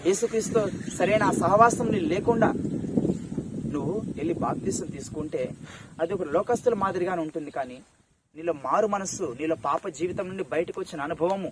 యేసుక్రీస్తు 0.08 0.60
సరైన 0.98 1.24
సహవాసం 1.42 1.88
నీ 1.94 2.00
లేకుండా 2.14 2.48
నువ్వు 3.74 3.94
వెళ్ళి 4.18 4.34
బాప్తీసం 4.44 4.86
తీసుకుంటే 4.96 5.42
అది 6.00 6.12
ఒక 6.14 6.22
లోకస్తుల 6.22 6.74
మాదిరిగానే 6.74 7.22
ఉంటుంది. 7.22 7.50
కానీ 7.58 7.78
నీలో 8.36 8.52
మారు 8.64 8.86
మనస్సు 8.86 9.24
నీలో 9.40 9.56
పాప 9.64 9.88
జీవితం 9.98 10.28
నుండి 10.28 10.44
బయటకు 10.52 10.78
వచ్చిన 10.80 11.00
అనుభవము 11.00 11.48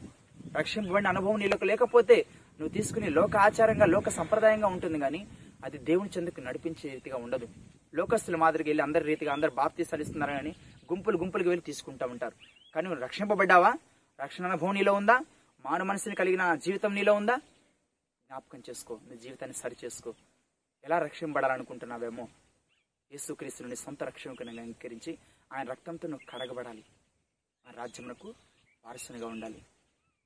రక్షింపబడిన 0.56 1.08
అనుభవం 1.08 1.38
నీలోకి 1.40 1.64
లేకపోతే 1.64 2.16
నువ్వు 2.58 2.68
తీసుకుని 2.68 3.08
లోక 3.10 3.36
ఆచారంగా 3.46 3.86
లోక 3.94 4.08
సంప్రదాయంగా 4.08 4.68
ఉంటుంది 4.74 4.98
కానీ 4.98 5.20
అది 5.64 5.78
దేవుని 5.88 6.10
చెందుకు 6.16 6.40
నడిపించే 6.40 6.90
రీతిగా 6.90 7.16
ఉండదు. 7.16 7.46
లోకస్తుల 7.94 8.36
మాదిరిగా 8.36 8.68
వెళ్ళి 8.70 8.82
అందరి 8.82 9.04
రీతిగా 9.04 9.32
అందరు 9.32 9.50
బాప్తీసాలు 9.50 10.02
ఇస్తున్నారు 10.02 10.32
కానీ 10.32 10.52
గుంపులు 10.92 11.18
గుంపులుగా 11.18 11.50
వెళ్ళి 11.50 11.64
తీసుకుంటా 11.64 12.06
ఉంటారు. 12.06 12.36
కానీ 12.74 12.84
నువ్వు 12.88 13.02
రక్షింపబడ్డావా? 13.02 13.70
రక్షణ 14.18 14.46
అనుభవం 14.50 14.74
నీలో 14.74 14.92
ఉందా? 14.92 15.16
మారు 15.64 15.84
మనసుని 15.84 16.14
కలిగిన 16.14 16.44
జీవితం 16.66 16.94
నీలో 16.94 17.14
ఉందా? 17.14 17.36
జ్ఞాపకం 18.30 18.62
చేసుకో 18.70 18.94
నీ 19.10 19.16
జీవితాన్ని 19.16 19.56
సరి 19.62 19.76
చేసుకో 19.84 20.10
ఎలా 20.84 20.98
రక్షింపబడాలనుకుంటున్నావేమో? 20.98 22.24
యేసుక్రీస్తుని 23.10 23.76
సొంత 23.76 24.02
రక్షణకు 24.04 24.44
అంగీకరించి 24.48 25.12
ఆయన 25.52 25.70
రక్తంతో 25.70 26.08
నువ్వు 26.08 26.26
కడగబడాలి. 26.30 26.82
ఆ 27.66 27.70
రాజ్యమునకు 27.76 28.28
వారసునిగా 28.84 29.26
ఉండాలి. 29.26 29.60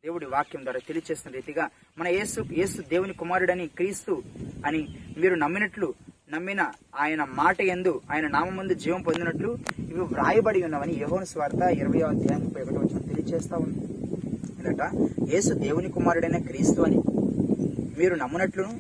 దేవుడి 0.04 0.26
వాక్యం 0.26 0.62
ద్వారా 0.62 0.80
తెలియచేస్తున్న 0.86 1.34
రీతిగా 1.36 1.70
మన 1.98 2.08
యేసు 2.08 2.40
యేసు 2.56 2.82
దేవుని 2.82 3.12
కుమారుడని 3.12 3.66
క్రీస్తు 3.66 4.22
అని 4.66 4.80
మీరు 5.18 5.34
నమ్మినట్లు 5.34 5.94
నమ్మిన 6.32 6.72
ఆయన 6.94 7.24
మాట 7.24 7.60
ఎందు 7.60 8.02
ఆయన 8.10 8.28
నామందు 8.28 8.74
జీవం 8.74 9.02
పొందినట్లు 9.02 9.58
ఇవి 9.78 10.00
వ్రాయబడి 10.00 10.62
ఉన్నవని 10.62 10.94
యహోన్ 11.00 11.26
స్వార్థ 11.26 11.62
ఇరవై 11.80 12.00
అధ్యాయం 12.00 12.44
ముప్పై 12.44 12.62
ఒకటి 12.62 12.78
వచ్చిన 12.78 12.98
తెలియచేస్తా 12.98 13.56
ఉంది. 13.56 13.80
ఇలాట 14.60 14.82
యేసు 15.34 15.54
దేవుని 15.54 15.88
కుమారుడైన 15.88 16.38
క్రీస్తు 16.46 16.82
అని 16.82 16.98
మీరు 17.98 18.14
నమ్మునట్లును 18.14 18.72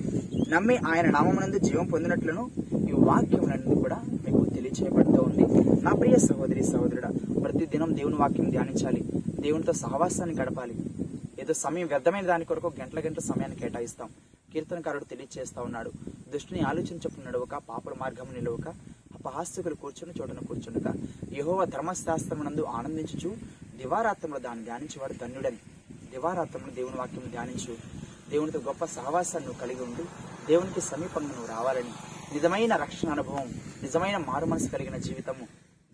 నమ్మి 0.48 0.76
ఆయన 0.76 1.10
నామమునందు 1.10 1.58
జీవం 1.58 1.86
పొందినట్లును 1.86 2.44
ఈ 2.88 2.92
వాక్యములన్నీ 2.92 3.74
కూడా 3.82 3.98
చేయబడుతూ 4.82 5.22
ఉంది. 5.22 5.70
నా 5.84 5.92
ప్రియ 5.92 6.16
సహోదరి 6.16 6.64
సహోదరుడా 6.64 7.08
ప్రతి 7.42 7.66
దినం 7.66 7.96
దేవుని 7.96 8.14
వాక్యం 8.14 8.50
ధ్యానించాలి. 8.50 9.04
దేవునితో 9.40 9.72
సహవాసాన్ని 9.72 10.36
గడపాలి. 10.36 10.74
ఏదో 11.42 11.52
సమయం 11.52 11.86
వ్యర్థమైన 11.86 12.26
దాని 12.26 12.44
కొరకు 12.44 12.72
గంటల 12.80 12.98
గంటల 12.98 13.20
సమయాన్ని 13.20 13.58
కేటాయిస్తాం. 13.58 14.08
కీర్తనకారుడు 14.52 15.04
తెలియచేస్తా 15.04 15.62
ఉన్నాడు. 15.62 15.90
దుష్టిని 16.32 16.60
ఆలోచించప్పుడు 16.60 17.26
నడవక 17.28 17.54
పాపుల 17.68 17.92
మార్గం 18.00 18.26
నిలవక 18.34 18.68
అపహాస్యకులు 19.14 19.74
కూర్చుని 19.74 20.12
చోటన 20.20 20.46
కూర్చుండగా 20.46 20.94
యహోవ 21.38 21.64
ధర్మశాస్త్రమునందు 21.64 22.62
ఆనందించుచు 22.62 23.34
దివారాత్రంలో 23.76 24.38
దాన్ని 24.38 24.64
ధ్యానించేవాడు 24.64 25.12
ధన్యుడని. 25.12 25.56
దివారాత్రంలో 26.10 26.74
దేవుని 26.74 26.96
వాక్యం 26.96 27.30
ధ్యానించు. 27.30 27.76
దేవునితో 28.30 28.58
గొప్ప 28.58 28.84
సహవాసాన్ని 28.84 29.54
కలిగి 29.54 29.82
ఉండి. 29.82 30.02
దేవునికి 30.48 30.80
సమీపంగా 30.80 31.26
నువ్వు 31.26 31.46
రావాలని. 31.46 32.13
నిజమైన 32.34 32.76
రక్షణ 32.76 33.08
అనుభవం 33.10 33.48
నిజమైన 33.82 34.16
మారు 34.16 34.46
మనసు 34.46 34.68
కలిగిన 34.68 34.96
జీవితము 34.96 35.44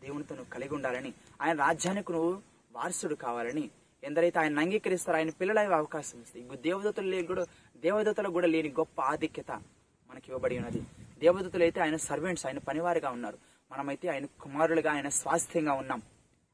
దేవునితో 0.05 0.35
నువ్వు 0.35 0.50
కలిగి 0.50 0.74
ఉండాలని 0.74 1.12
ఆయన 1.42 1.57
రాజ్యానికి 1.59 2.12
నువ్వు 2.12 2.31
వారసుడు 2.72 3.14
కావాలని 3.14 3.70
ఎందరైతే 4.05 4.38
ఆయన 4.38 4.61
అంగీకరిస్తారో 4.61 5.16
ఆయన 5.18 5.31
పిల్లలయ్యే 5.31 5.74
అవకాశం 5.74 6.18
ఇస్తాయి 6.20 6.44
దేవదతలు 6.44 6.62
దేవదూతలు 6.62 7.09
లేని 7.09 7.26
కూడా 7.26 7.44
దేవదూతలకు 7.83 8.33
కూడా 8.33 8.46
లేని 8.46 8.68
గొప్ప 8.68 9.00
ఆధిక్యత 9.00 9.53
మనకి 10.11 10.26
ఇవ్వబడి 10.29 10.59
ఉన్నది. 10.59 10.81
దేవదూతలు 11.18 11.62
అయితే 11.62 11.81
ఆయన 11.81 11.96
సర్వెంట్స్ 11.96 12.46
ఆయన 12.46 12.59
పనివారిగా 12.59 13.11
ఉన్నారు. 13.11 13.38
మనమైతే 13.70 14.09
ఆయన 14.09 14.26
కుమారులుగా 14.40 14.92
ఆయన 14.92 15.09
స్వాస్థ్యంగా 15.09 15.72
ఉన్నాం. 15.72 16.03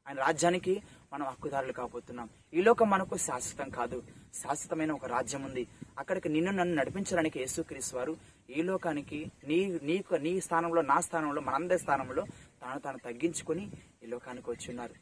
ఆయన 0.07 0.17
రాజ్యానికి 0.19 0.81
మనం 1.13 1.25
హక్కుదారులు 1.25 1.73
కాబోతున్నాం. 1.73 2.29
ఈ 2.53 2.61
లోకం 2.61 2.89
మనకు 2.89 3.17
శాశ్వతం 3.17 3.69
కాదు. 3.69 4.03
శాశ్వతమైన 4.33 4.91
ఒక 4.91 5.05
రాజ్యం 5.05 5.43
ఉంది. 5.43 5.67
అక్కడికి 5.99 6.29
నిన్ను 6.29 6.51
నన్ను 6.51 6.75
నడిపించడానికి 6.75 7.39
యేసుక్రీస్తు 7.39 7.95
వారు 7.97 8.13
ఈ 8.49 8.61
లోకానికి 8.69 9.19
నీ 9.49 9.57
నీకు 9.89 10.15
నీ 10.25 10.33
స్థానంలో 10.45 10.81
నా 10.91 10.97
స్థానంలో 11.07 11.41
మనందరి 11.47 11.81
స్థానంలో 11.85 12.23
తాను 12.61 12.79
తాను 12.85 12.99
తగ్గించుకొని 13.07 13.63
ఈ 14.03 14.07
లోకానికి 14.13 14.47
వచ్చి 14.53 14.67
ఉన్నారు 14.73 14.95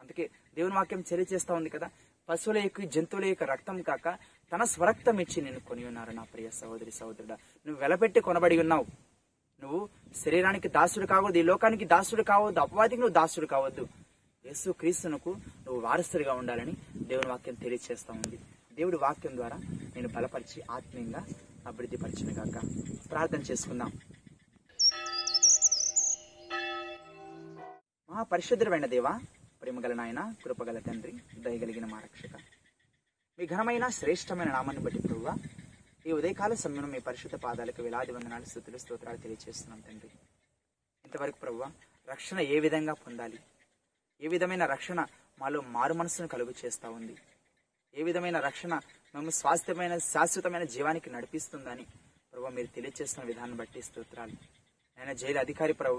అందుకే 0.00 0.24
దేవుని 0.56 0.74
వాక్యం 0.78 1.02
తెలియజేస్తా 1.10 1.52
ఉంది 1.60 1.70
కదా 1.74 1.88
పశువుల 2.28 2.58
యొక్క 2.64 2.86
జంతువుల 2.94 3.24
యొక్క 3.30 3.44
రక్తం 3.52 3.76
కాక 3.88 4.08
తన 4.52 4.64
స్వరక్తం 4.72 5.16
ఇచ్చి 5.24 5.38
నేను 5.46 5.60
కొని 5.68 5.82
ఉన్నారు 5.90 6.12
నా 6.18 6.24
ప్రియ 6.32 6.48
సహోదరి 6.58 6.92
సహోదరుడా. 6.98 7.36
నువ్వు 7.66 7.78
వెలపెట్టి 7.84 8.20
కొనబడి 8.28 8.56
ఉన్నావు. 8.64 8.84
నువ్వు 9.62 9.80
శరీరానికి 10.22 10.68
దాసుడు 10.76 11.06
కావద్దు 11.12 11.38
ఈ 11.42 11.44
లోకానికి 11.50 11.86
దాసుడు 11.94 12.24
కావద్దు 12.32 12.60
అపవాదికి 12.64 13.00
నువ్వు 13.02 13.16
దాసుడు 13.20 13.48
కావద్దు. 13.54 13.84
యేసు 14.44 14.70
క్రీస్తునకు 14.80 15.32
నువ్వు 15.64 15.80
వారసుడిగా 15.86 16.34
ఉండాలని 16.42 16.74
దేవుని 17.10 17.30
వాక్యం 17.32 17.56
తెలియజేస్తా 17.64 18.12
ఉంది. 18.20 18.38
దేవుడి 18.78 18.98
వాక్యం 19.06 19.34
ద్వారా 19.40 19.58
నేను 19.94 20.10
బలపరిచి 20.16 20.60
ఆత్మీయంగా 20.76 21.22
అభివృద్ధి 21.66 21.96
గాక 22.32 22.60
ప్రార్థన 23.10 23.38
చేసుకుందాం. 23.38 23.92
మహా 28.10 28.22
దేవ 28.54 28.86
దేవా 28.86 29.20
ప్రేమగల 29.62 29.92
నాయన 29.92 30.34
కృపగల 30.44 30.78
తండ్రి 30.78 31.12
దయగలిగిన 31.38 31.86
మా 31.86 32.00
రక్షక. 32.00 32.36
మీ 33.38 33.46
ఘనమైన 33.46 33.88
శ్రేష్టమైన 33.88 34.48
నామాన్ని 34.48 34.82
బట్టి 34.82 34.98
ప్రభువా 34.98 35.36
ఈ 36.06 36.12
ఉదయకాల 36.12 36.54
సమయంలో 36.54 36.88
మీ 36.88 36.98
పరిశుద్ధ 36.98 37.34
పాదాలకు 37.34 37.82
వేలాది 37.82 38.12
వందనాలు 38.12 38.44
స్థుతులు 38.44 38.78
స్తోత్రాలు 38.78 39.16
తెలియజేస్తున్నాం 39.16 39.80
తండ్రి. 39.80 40.10
ఇంతవరకు 41.04 41.38
ప్రభువా 41.38 41.70
రక్షణ 42.10 42.40
ఏ 42.40 42.60
విధంగా 42.60 42.92
పొందాలి? 42.92 43.38
ఏ 44.20 44.28
విధమైన 44.28 44.66
రక్షణ 44.66 45.06
మాలో 45.38 45.60
మారు 45.60 45.94
మనసును 45.94 46.28
కలుగు 46.28 46.54
చేస్తా 46.64 46.88
ఉంది? 46.88 47.16
ఏ 47.94 48.02
విధమైన 48.02 48.40
రక్షణ 48.40 48.80
మేము 49.14 49.32
స్వాస్థ్యమైన 49.38 49.94
శాశ్వతమైన 50.12 50.64
జీవానికి 50.74 51.08
నడిపిస్తుందని 51.10 51.84
ప్రభు 52.32 52.52
మీరు 52.56 52.68
తెలియజేస్తున్న 52.76 53.24
విధానం 53.26 53.56
బట్టి 53.56 53.80
స్తోత్రాలు. 53.82 54.34
నేను 54.98 55.12
జైలు 55.14 55.38
అధికారి 55.38 55.74
ప్రభు 55.80 55.98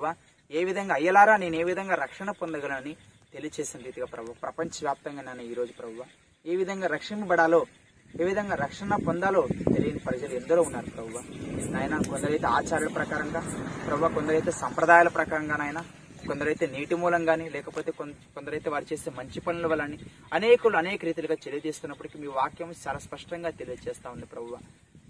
ఏ 0.51 0.63
విధంగా 0.63 0.93
అయ్యలారా 0.93 1.35
నేను 1.37 1.55
ఏ 1.55 1.63
విధంగా 1.63 1.95
రక్షణ 1.95 2.29
పొందగలనని 2.41 2.93
తెలియచేసిన 3.33 3.79
రీతిగా 3.87 4.07
ప్రభు 4.15 4.35
ప్రపంచవ్యాప్తంగా 4.43 5.21
నన్ను 5.21 5.43
ఈరోజు 5.43 5.73
ప్రభు 5.73 5.93
ప్రభువ 5.93 6.05
ఏ 6.45 6.55
విధంగా 6.55 6.87
రక్షింపబడాలో 6.87 7.59
ఏ 8.21 8.25
విధంగా 8.29 8.55
రక్షణ 8.55 8.95
పొందాలో 9.05 9.41
తెలియని 9.73 10.01
ప్రజలు 10.07 10.33
ఎందరో 10.33 10.61
ఉన్నారు 10.61 10.89
ప్రభు. 10.89 11.19
నాయన 11.73 11.95
కొందరైతే 12.09 12.47
ఆచారాల 12.57 12.91
ప్రకారంగా 12.99 13.41
ప్రభు 13.87 14.09
కొందరైతే 14.17 14.51
సంప్రదాయాల 14.63 15.11
ప్రకారంగా 15.17 15.57
నాయన 15.57 15.81
కొందరైతే 16.27 16.65
నీటి 16.67 16.95
మూలంగాని 16.95 17.45
లేకపోతే 17.49 17.91
కొందరైతే 18.35 18.69
వారు 18.69 18.85
చేసే 18.91 19.09
మంచి 19.19 19.39
పనుల 19.39 19.67
వలని 19.67 19.97
అనేకులు 20.31 20.77
అనేక 20.77 21.05
రీతిలుగా 21.05 21.37
తెలియజేస్తున్నప్పటికీ 21.45 22.17
మీ 22.23 22.29
వాక్యం 22.39 22.71
చాలా 22.83 22.99
స్పష్టంగా 22.99 23.51
తెలియజేస్తా 23.61 24.07
ఉంది 24.15 24.27
ప్రభు 24.33 24.57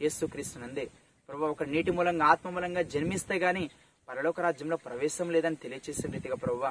యేసు 0.03 0.25
క్రీస్తునందే 0.25 0.85
ప్రభు 1.29 1.43
ఒక 1.45 1.65
నీటి 1.73 1.91
మూలంగా 1.91 2.25
ఆత్మ 2.25 2.49
మూలంగా 2.49 2.81
జన్మిస్తే 2.93 3.35
గాని 3.37 3.63
పరలోక 4.07 4.41
రాజ్యంలో 4.41 4.77
ప్రవేశం 4.85 5.27
లేదని 5.29 5.55
తెలియజేసే 5.55 6.07
రీతిగా 6.15 6.37
ప్రభువ 6.37 6.65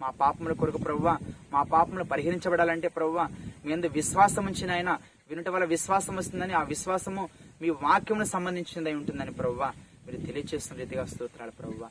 మా 0.00 0.10
పాపముల 0.20 0.52
కొరకు 0.52 0.78
ప్రభువ 0.78 1.08
మా 1.52 1.62
పాపములు 1.72 2.04
పరిహరించబడాలంటే 2.04 2.88
ప్రభువ 2.88 3.20
మీ 3.64 3.72
అందు 3.72 3.88
విశ్వాసం 3.98 4.44
ఉంచిన 4.46 4.70
ఆయన 4.72 4.90
వినుట 5.30 5.48
వల్ల 5.48 5.66
విశ్వాసం 5.66 6.14
వస్తుందని 6.16 6.54
ఆ 6.54 6.62
విశ్వాసము 6.64 7.24
మీ 7.60 7.70
వాక్యమును 7.82 8.28
సంబంధించినదై 8.34 8.94
ఉంటుందని 9.00 9.34
ప్రభువ 9.34 9.64
మీరు 10.04 10.20
తెలియజేస్తున్న 10.26 10.78
రీతిగా 10.80 11.04
స్తోత్రాలు 11.04 11.52
ప్రభువ. 11.58 11.82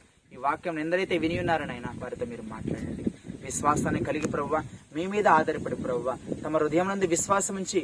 వాక్యం 0.43 0.77
ఎందరైతే 0.83 1.15
విని 1.23 1.35
ఉన్నారనైనా 1.43 1.89
వారితో 2.01 2.25
మీరు 2.31 2.43
మాట్లాడండి. 2.53 3.03
విశ్వాసాన్ని 3.45 4.01
కలిగి 4.07 4.27
ప్రవ్వ 4.33 4.55
మీ 4.95 5.03
మీద 5.13 5.27
ఆధారపడి 5.39 5.77
ప్రవ్వ. 5.85 6.09
తమ 6.43 6.53
హృదయం 6.61 6.87
నుండి 6.91 7.07
విశ్వాసం 7.15 7.55
ఉంచి 7.61 7.81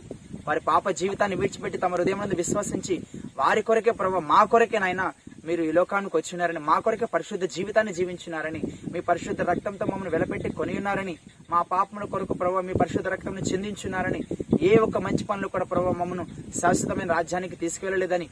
వారి 0.47 0.61
పాప 0.69 0.89
జీవితాన్ని 1.01 1.35
విడిచిపెట్టి 1.41 1.77
తమ 1.83 1.95
హృదయం 1.97 2.19
నుండి 2.23 2.35
విశ్వసించి 2.41 2.95
వారి 3.39 3.61
కొరకే 3.69 3.93
ప్రవ్వ 4.01 4.19
మా 4.31 4.39
కొరకే 4.53 4.79
నాయన 4.83 5.03
మీరు 5.47 5.61
ఈ 5.69 5.71
లోకానికి 5.77 6.15
వచ్చినారని 6.17 6.61
మా 6.69 6.75
కొరకే 6.85 7.07
పరిశుద్ధ 7.15 7.45
జీవితాన్ని 7.55 7.91
జీవించినారని 7.97 8.61
మీ 8.93 8.99
పరిశుద్ధ 9.09 9.41
రక్తంతో 9.49 9.85
మమ్మల్ని 9.91 10.13
వెలపెట్టి 10.15 10.49
కొనియున్నారని 10.59 11.15
మా 11.51 11.59
పాపముల 11.73 12.05
కొరకు 12.13 12.35
ప్రభావ 12.41 12.61
మీ 12.69 12.75
పరిశుద్ధ 12.81 13.07
రక్తంను 13.13 13.43
చిందించున్నారని 13.49 14.21
ఏ 14.69 14.71
ఒక్క 14.85 14.97
మంచి 14.97 15.23
పనులు 15.29 15.49
కూడా 15.55 15.65
ప్రభావ 15.73 15.93
మమ్మను 16.01 16.25
శాశ్వతమైన 16.61 17.09
రాజ్యానికి 17.17 17.57
తీసుకువెళ్ళలేదని 17.63 18.27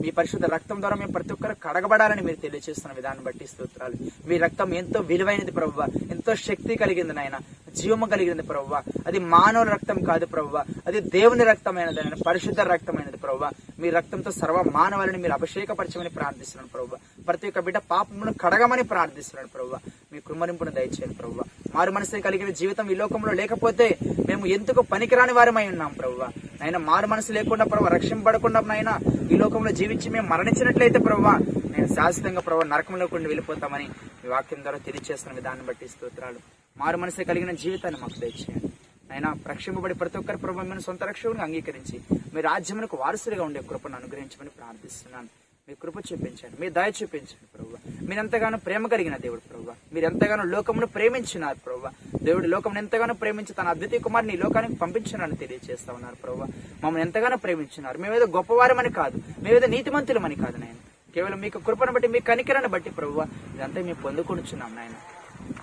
మీ 0.00 0.10
పరిశుద్ధ 0.10 0.44
రక్తం 0.44 0.80
ద్వారా 0.80 0.96
మేము 0.96 1.12
ప్రతి 1.12 1.32
ఒక్కరు 1.32 1.54
కడగబడాలని 1.54 2.22
మీరు 2.22 2.36
తెలియజేస్తున్న 2.36 2.94
విధానం 2.96 3.24
బట్టి 3.24 3.46
స్తోత్రాలు. 3.46 3.94
మీ 4.26 4.38
రక్తం 4.38 4.74
ఎంతో 4.74 5.00
విలువైనది 5.00 5.50
ప్రభు 5.50 5.82
ఎంతో 6.10 6.34
శక్తి 6.34 6.76
కలిగింది 6.76 7.12
నాయన. 7.12 7.38
జీవము 7.76 8.06
కలిగింది 8.06 8.42
ప్రవ్వ. 8.42 8.82
అది 9.06 9.18
మానవుల 9.18 9.68
రక్తం 9.68 10.04
కాదు 10.04 10.26
ప్రవ్వ. 10.26 10.64
అది 10.86 11.00
దేవుని 11.00 11.44
రక్తమైనది 11.44 12.00
అయినా 12.00 12.16
పరిశుద్ధ 12.26 12.60
రక్తమైనది 12.60 13.16
ప్రవ్వ. 13.16 13.50
మీ 13.78 13.90
రక్తంతో 13.90 14.30
సర్వ 14.30 14.64
మానవాళిని 14.72 15.18
మీరు 15.18 15.32
అభిషేకపరచమని 15.32 16.08
ప్రార్థిస్తున్నాను 16.08 16.68
ప్రవ్వ. 16.68 17.22
ప్రతి 17.28 17.48
ఒక్క 17.48 17.60
బిడ్డ 17.60 17.78
పాపమును 17.78 18.32
కడగమని 18.32 18.82
ప్రార్థిస్తున్నాను 18.82 19.48
ప్రవ్వ. 19.48 19.78
మీ 20.12 20.20
కృమరింపును 20.20 20.70
దయచేయండి 20.70 21.14
ప్రవ్వ. 21.14 21.42
మారు 21.74 21.90
మనసుని 21.92 22.22
కలిగిన 22.22 22.50
జీవితం 22.60 22.86
ఈ 22.92 22.94
లోకంలో 22.94 23.32
లేకపోతే 23.40 23.86
మేము 24.28 24.44
ఎందుకు 24.56 24.80
పనికిరాని 24.92 25.32
వారమై 25.32 25.64
ఉన్నాం 25.68 25.92
ప్రభు 25.92 26.18
నాయన 26.60 26.78
మారు 26.88 27.06
మనసు 27.06 27.32
లేకుండా 27.32 27.64
ప్రభు 27.64 27.92
రక్షింపడకుండా 27.96 28.60
నాయన 28.70 28.92
ఈ 29.32 29.36
లోకంలో 29.42 29.72
జీవించి 29.80 30.08
మేము 30.14 30.26
మరణించినట్లయితే 30.32 31.00
ప్రభు 31.08 31.26
నేను 31.72 31.88
శాశ్వతంగా 31.94 32.40
ప్రభావ 32.40 32.66
నరకంలోకి 32.72 33.14
వెళ్ళిపోతామని 33.14 33.86
మీ 34.22 34.28
వాక్యం 34.34 34.62
ద్వారా 34.62 34.78
తెలియజేస్తున్న 34.86 35.36
విధాన్ని 35.38 35.64
బట్టి 35.66 35.88
స్తోత్రాలు. 35.88 36.40
మారు 36.80 36.96
మనసు 37.02 37.28
కలిగిన 37.30 37.52
జీవితాన్ని 37.64 38.00
మాకు 38.02 38.18
దయచేయండి. 38.24 38.70
ఆయన 39.12 39.26
రక్షింపబడి 39.52 39.94
ప్రతి 39.94 40.18
ఒక్కరి 40.18 40.38
ప్రభావం 40.44 40.68
మేము 40.70 40.84
సొంత 40.88 41.02
రక్షకుని 41.10 41.42
అంగీకరించి 41.46 41.96
మీ 42.34 42.40
రాజ్యమునకు 42.48 42.96
వారసులుగా 43.02 43.44
ఉండే 43.48 43.62
కృపను 43.70 43.96
అనుగ్రహించమని 44.00 44.52
ప్రార్థిస్తున్నాను. 44.58 45.28
మీ 45.68 45.74
కృప 45.82 45.96
చూపించండి 46.08 46.56
మీ 46.60 46.68
దయ 46.76 46.92
చూపించండి 47.00 47.46
ప్రభు 47.54 48.06
మీరంతగానో 48.08 48.58
ప్రేమ 48.66 48.86
కలిగిన 48.94 49.16
దేవుడు 49.24 49.42
ప్రభు 49.50 49.59
మీరు 49.92 50.06
ఎంతగానో 50.06 50.44
లోకమును 50.44 50.86
ప్రేమించినారు 50.86 51.58
ప్రభా. 51.66 51.90
దేవుడు 52.22 52.46
లోకమును 52.46 52.78
ఎంతగానో 52.78 53.14
ప్రేమించి 53.14 53.54
తన 53.54 53.68
అద్వితీయ 53.68 53.98
కుమార్ని 53.98 54.36
లోకానికి 54.36 54.74
పంపించినారని 54.74 55.36
తెలియజేస్తా 55.36 55.92
ఉన్నారు 55.92 56.14
ప్రభా. 56.14 56.46
మమ్మల్ని 56.84 57.00
ఎంతగానో 57.00 57.36
ప్రేమించినారు. 57.36 57.98
మేమేదో 57.98 58.26
గొప్పవారమని 58.26 58.92
కాదు. 58.92 59.18
మేమేదో 59.42 59.66
నీతిమంతులమని 59.66 60.34
కాదు 60.34 60.56
నాయన. 60.56 60.74
కేవలం 61.14 61.40
మీకు 61.40 61.58
కృపను 61.58 61.92
బట్టి 61.92 62.08
మీ 62.08 62.20
కనికరాన్ని 62.20 62.70
బట్టి 62.70 62.90
ప్రభు 62.90 63.20
ఇదంతా 63.54 63.82
మేము 63.82 63.94
పొందుకొనిచున్నాం 63.94 64.74
నాయన. 64.76 64.92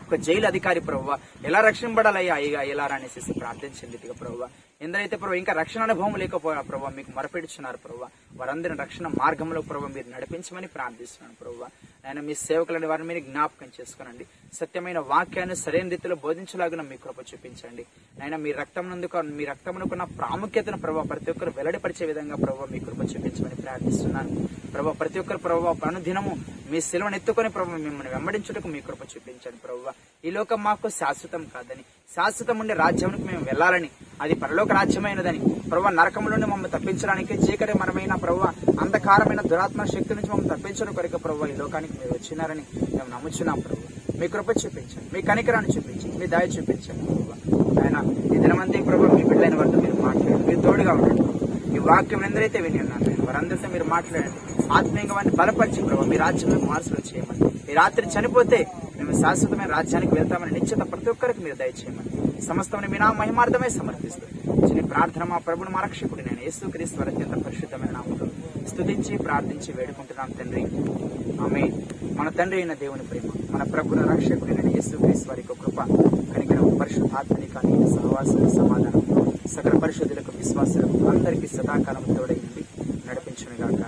ఒక 0.07 0.15
జైలు 0.15 0.47
అధికారి 0.47 0.79
ప్రభు 0.79 1.11
ఎలా 1.45 1.59
రక్షింపడాలయ్యా 1.59 2.35
అయ్యా 2.35 2.61
ఎలా 2.61 2.83
అనేసి 2.83 3.33
ప్రార్థించింది 3.33 3.97
ప్రభు. 3.97 4.47
ఎందరైతే 4.81 5.15
ప్రభు 5.15 5.33
ఇంకా 5.33 5.53
రక్షణ 5.53 5.81
అనుభవం 5.81 6.15
లేకపోయా 6.15 6.61
ప్రభు 6.61 6.85
మీకు 6.85 7.11
మొరపెడుచున్నారు 7.15 7.77
ప్రభు. 7.77 8.05
వారందరిని 8.35 8.79
రక్షణ 8.79 9.07
మార్గంలో 9.07 9.61
ప్రభు 9.61 9.85
మీరు 9.85 10.15
నడిపించమని 10.15 10.67
ప్రార్థిస్తున్నాను 10.67 11.35
ప్రభు. 11.41 11.86
ఆయన 12.07 12.19
మీ 12.27 12.33
సేవకులని 12.45 12.87
వారిని 12.89 13.07
మీరు 13.09 13.21
జ్ఞాపకం 13.29 13.69
చేసుకోనండి. 13.77 14.25
సత్యమైన 14.57 14.99
వాక్యాన్ని 15.11 15.55
సరైన 15.63 15.89
రీతిలో 15.93 16.15
బోధించలాగిన 16.25 16.81
మీ 16.89 16.97
కృప 17.05 17.19
చూపించండి. 17.29 17.83
ఆయన 18.21 18.35
మీ 18.43 18.51
రక్తం 18.59 18.85
నందుకు 18.91 19.21
మీ 19.39 19.45
రక్తమునకున్న 19.51 20.05
ప్రాముఖ్యతను 20.19 20.79
ప్రభావ 20.85 21.03
ప్రతి 21.13 21.31
ఒక్కరు 21.33 21.53
వెల్లడిపరిచే 21.57 22.05
విధంగా 22.11 22.37
ప్రభావ 22.45 22.67
మీ 22.73 22.79
కృప 22.87 23.01
చూపించమని 23.13 23.57
ప్రార్థిస్తున్నాను. 23.63 24.31
ప్రభావ 24.73 24.93
ప్రతి 25.01 25.19
ఒక్కరు 25.23 25.41
ప్రభావ 25.47 25.75
అనుదినము 25.89 26.33
మీ 26.71 26.79
సెలవును 26.87 27.17
ఎత్తుకొని 27.19 27.49
ప్రభావ 27.57 27.77
మిమ్మల్ని 27.85 28.11
వెంబడించుటకు 28.15 28.67
మీ 28.73 28.79
కృప 28.87 29.01
చూపించండి 29.13 29.59
ప్రభావ 29.65 29.93
ఈ 30.27 30.31
లోకం 30.37 30.59
మాకు 30.67 30.89
శాశ్వతం 30.99 31.43
కాదని 31.55 31.83
శాశ్వతం 32.15 32.57
ఉండే 32.63 32.75
రాజ్యానికి 32.83 33.25
మేము 33.31 33.43
వెళ్ళాలని 33.49 33.89
అది 34.23 34.33
పరలోక 34.41 34.71
రాజ్యమైనదని. 34.79 35.39
ప్రభు 35.71 35.91
నరకం 35.99 36.25
నుండి 36.33 36.47
మమ్మల్ని 36.51 36.71
తప్పించడానికి 36.75 37.33
చీకటి 37.45 37.73
మనమైన 37.81 38.13
ప్రభు 38.25 38.41
అంధకారమైన 38.83 39.41
దురాత్మ 39.51 39.83
శక్తి 39.93 40.15
నుంచి 40.17 40.29
మమ్మల్ని 40.31 40.51
తప్పించడం 40.53 40.93
కొరకు 40.99 41.19
ప్రభు 41.25 41.47
ఈ 41.53 41.55
లోకానికి 41.61 41.95
మీరు 41.99 42.13
వచ్చినారని 42.17 42.63
మేము 42.95 43.09
నమ్ముచున్నాం 43.15 43.59
ప్రభు 43.67 43.83
మీ 44.19 44.27
కృప 44.35 44.49
చూపించండి 44.61 45.07
మీ 45.15 45.21
కనికరాన్ని 45.29 45.73
చూపించండి 45.75 46.15
మీ 46.21 46.27
దయ 46.35 46.47
చూపించండి 46.57 47.03
ప్రభు 47.09 47.81
ఆయన 47.83 47.97
ఈ 48.33 48.39
దినమంతి 48.45 48.81
ప్రభు 48.89 49.11
మీ 49.15 49.23
బిడ్డలైన 49.29 49.55
వారితో 49.61 49.79
మీరు 49.85 49.97
మాట్లాడండి 50.07 50.45
మీరు 50.49 50.61
తోడుగా 50.67 50.93
ఉండండి 50.97 51.23
ఈ 51.75 51.81
వాక్యం 51.89 52.23
ఎందరైతే 52.29 52.59
విని 52.65 52.79
ఉన్నారు 52.85 53.03
నాయన, 53.07 53.23
వారందరితో 53.27 53.67
మీరు 53.73 53.85
మాట్లాడండి. 53.95 54.39
ఆత్మీయంగా 54.77 55.13
వారిని 55.17 55.33
బలపరిచి 55.39 55.81
ప్రభు 55.89 56.07
మీ 56.11 56.17
రాజ్యంలో 56.23 56.59
మార్పులు 56.69 57.03
చేయమని. 57.09 57.41
ఈ 57.71 57.75
రాత్రి 57.81 58.05
చనిపోతే 58.15 58.59
మేము 59.07 59.19
శాశ్వతమైన 59.21 59.69
రాజ్యానికి 59.75 60.13
వెళ్తామని 60.15 60.53
నిశ్చిత 60.55 60.83
ప్రతి 60.91 61.09
ఒక్కరికి 61.11 61.41
మీరు 61.43 61.57
దయచేయమని 61.61 62.09
సమస్తమని 62.47 62.87
మీ 62.93 62.97
నా 63.03 63.07
మహిమార్థమే 63.19 63.69
సమర్పిస్తూ 63.77 64.25
చిన్న 64.67 64.81
ప్రార్థన 64.93 65.23
మా 65.31 65.37
ప్రభుని 65.45 65.71
మా 65.75 65.81
రక్షకుడి 65.85 66.23
నేను 66.27 66.41
యేసు 66.45 66.71
క్రీస్తు 66.73 67.01
అత్యంత 67.03 67.35
పరిశుద్ధమైన 67.45 67.91
నామములో 67.97 68.27
స్తుతించి 68.71 69.13
ప్రార్థించి 69.25 69.69
వేడుకుంటున్నాం 69.77 70.31
తండ్రి. 70.39 70.63
ఆమె 71.45 71.63
మన 72.19 72.27
తండ్రి 72.39 72.59
అయిన 72.61 72.75
దేవుని 72.83 73.05
ప్రేమ 73.11 73.31
మన 73.55 73.63
ప్రభుల 73.73 74.01
రక్షకుడైన 74.13 74.69
యేసు 74.75 74.93
క్రీస్తు 75.03 75.29
వారి 75.29 75.43
యొక్క 75.43 75.55
కృప 75.63 75.79
కనికరం 76.33 76.67
పరిశుద్ధాత్మని 76.81 77.49
కానీ 77.55 77.73
సహవాసం 77.95 78.43
సమాధానం 78.57 79.03
సకల 79.55 79.73
పరిశుద్ధులకు 79.85 80.33
విశ్వాసులకు 80.41 80.99
అందరికీ 81.13 81.49
సదాకాలం 81.57 82.05
తోడైంది 82.17 82.63
నడిపించునుగాక. 83.07 83.81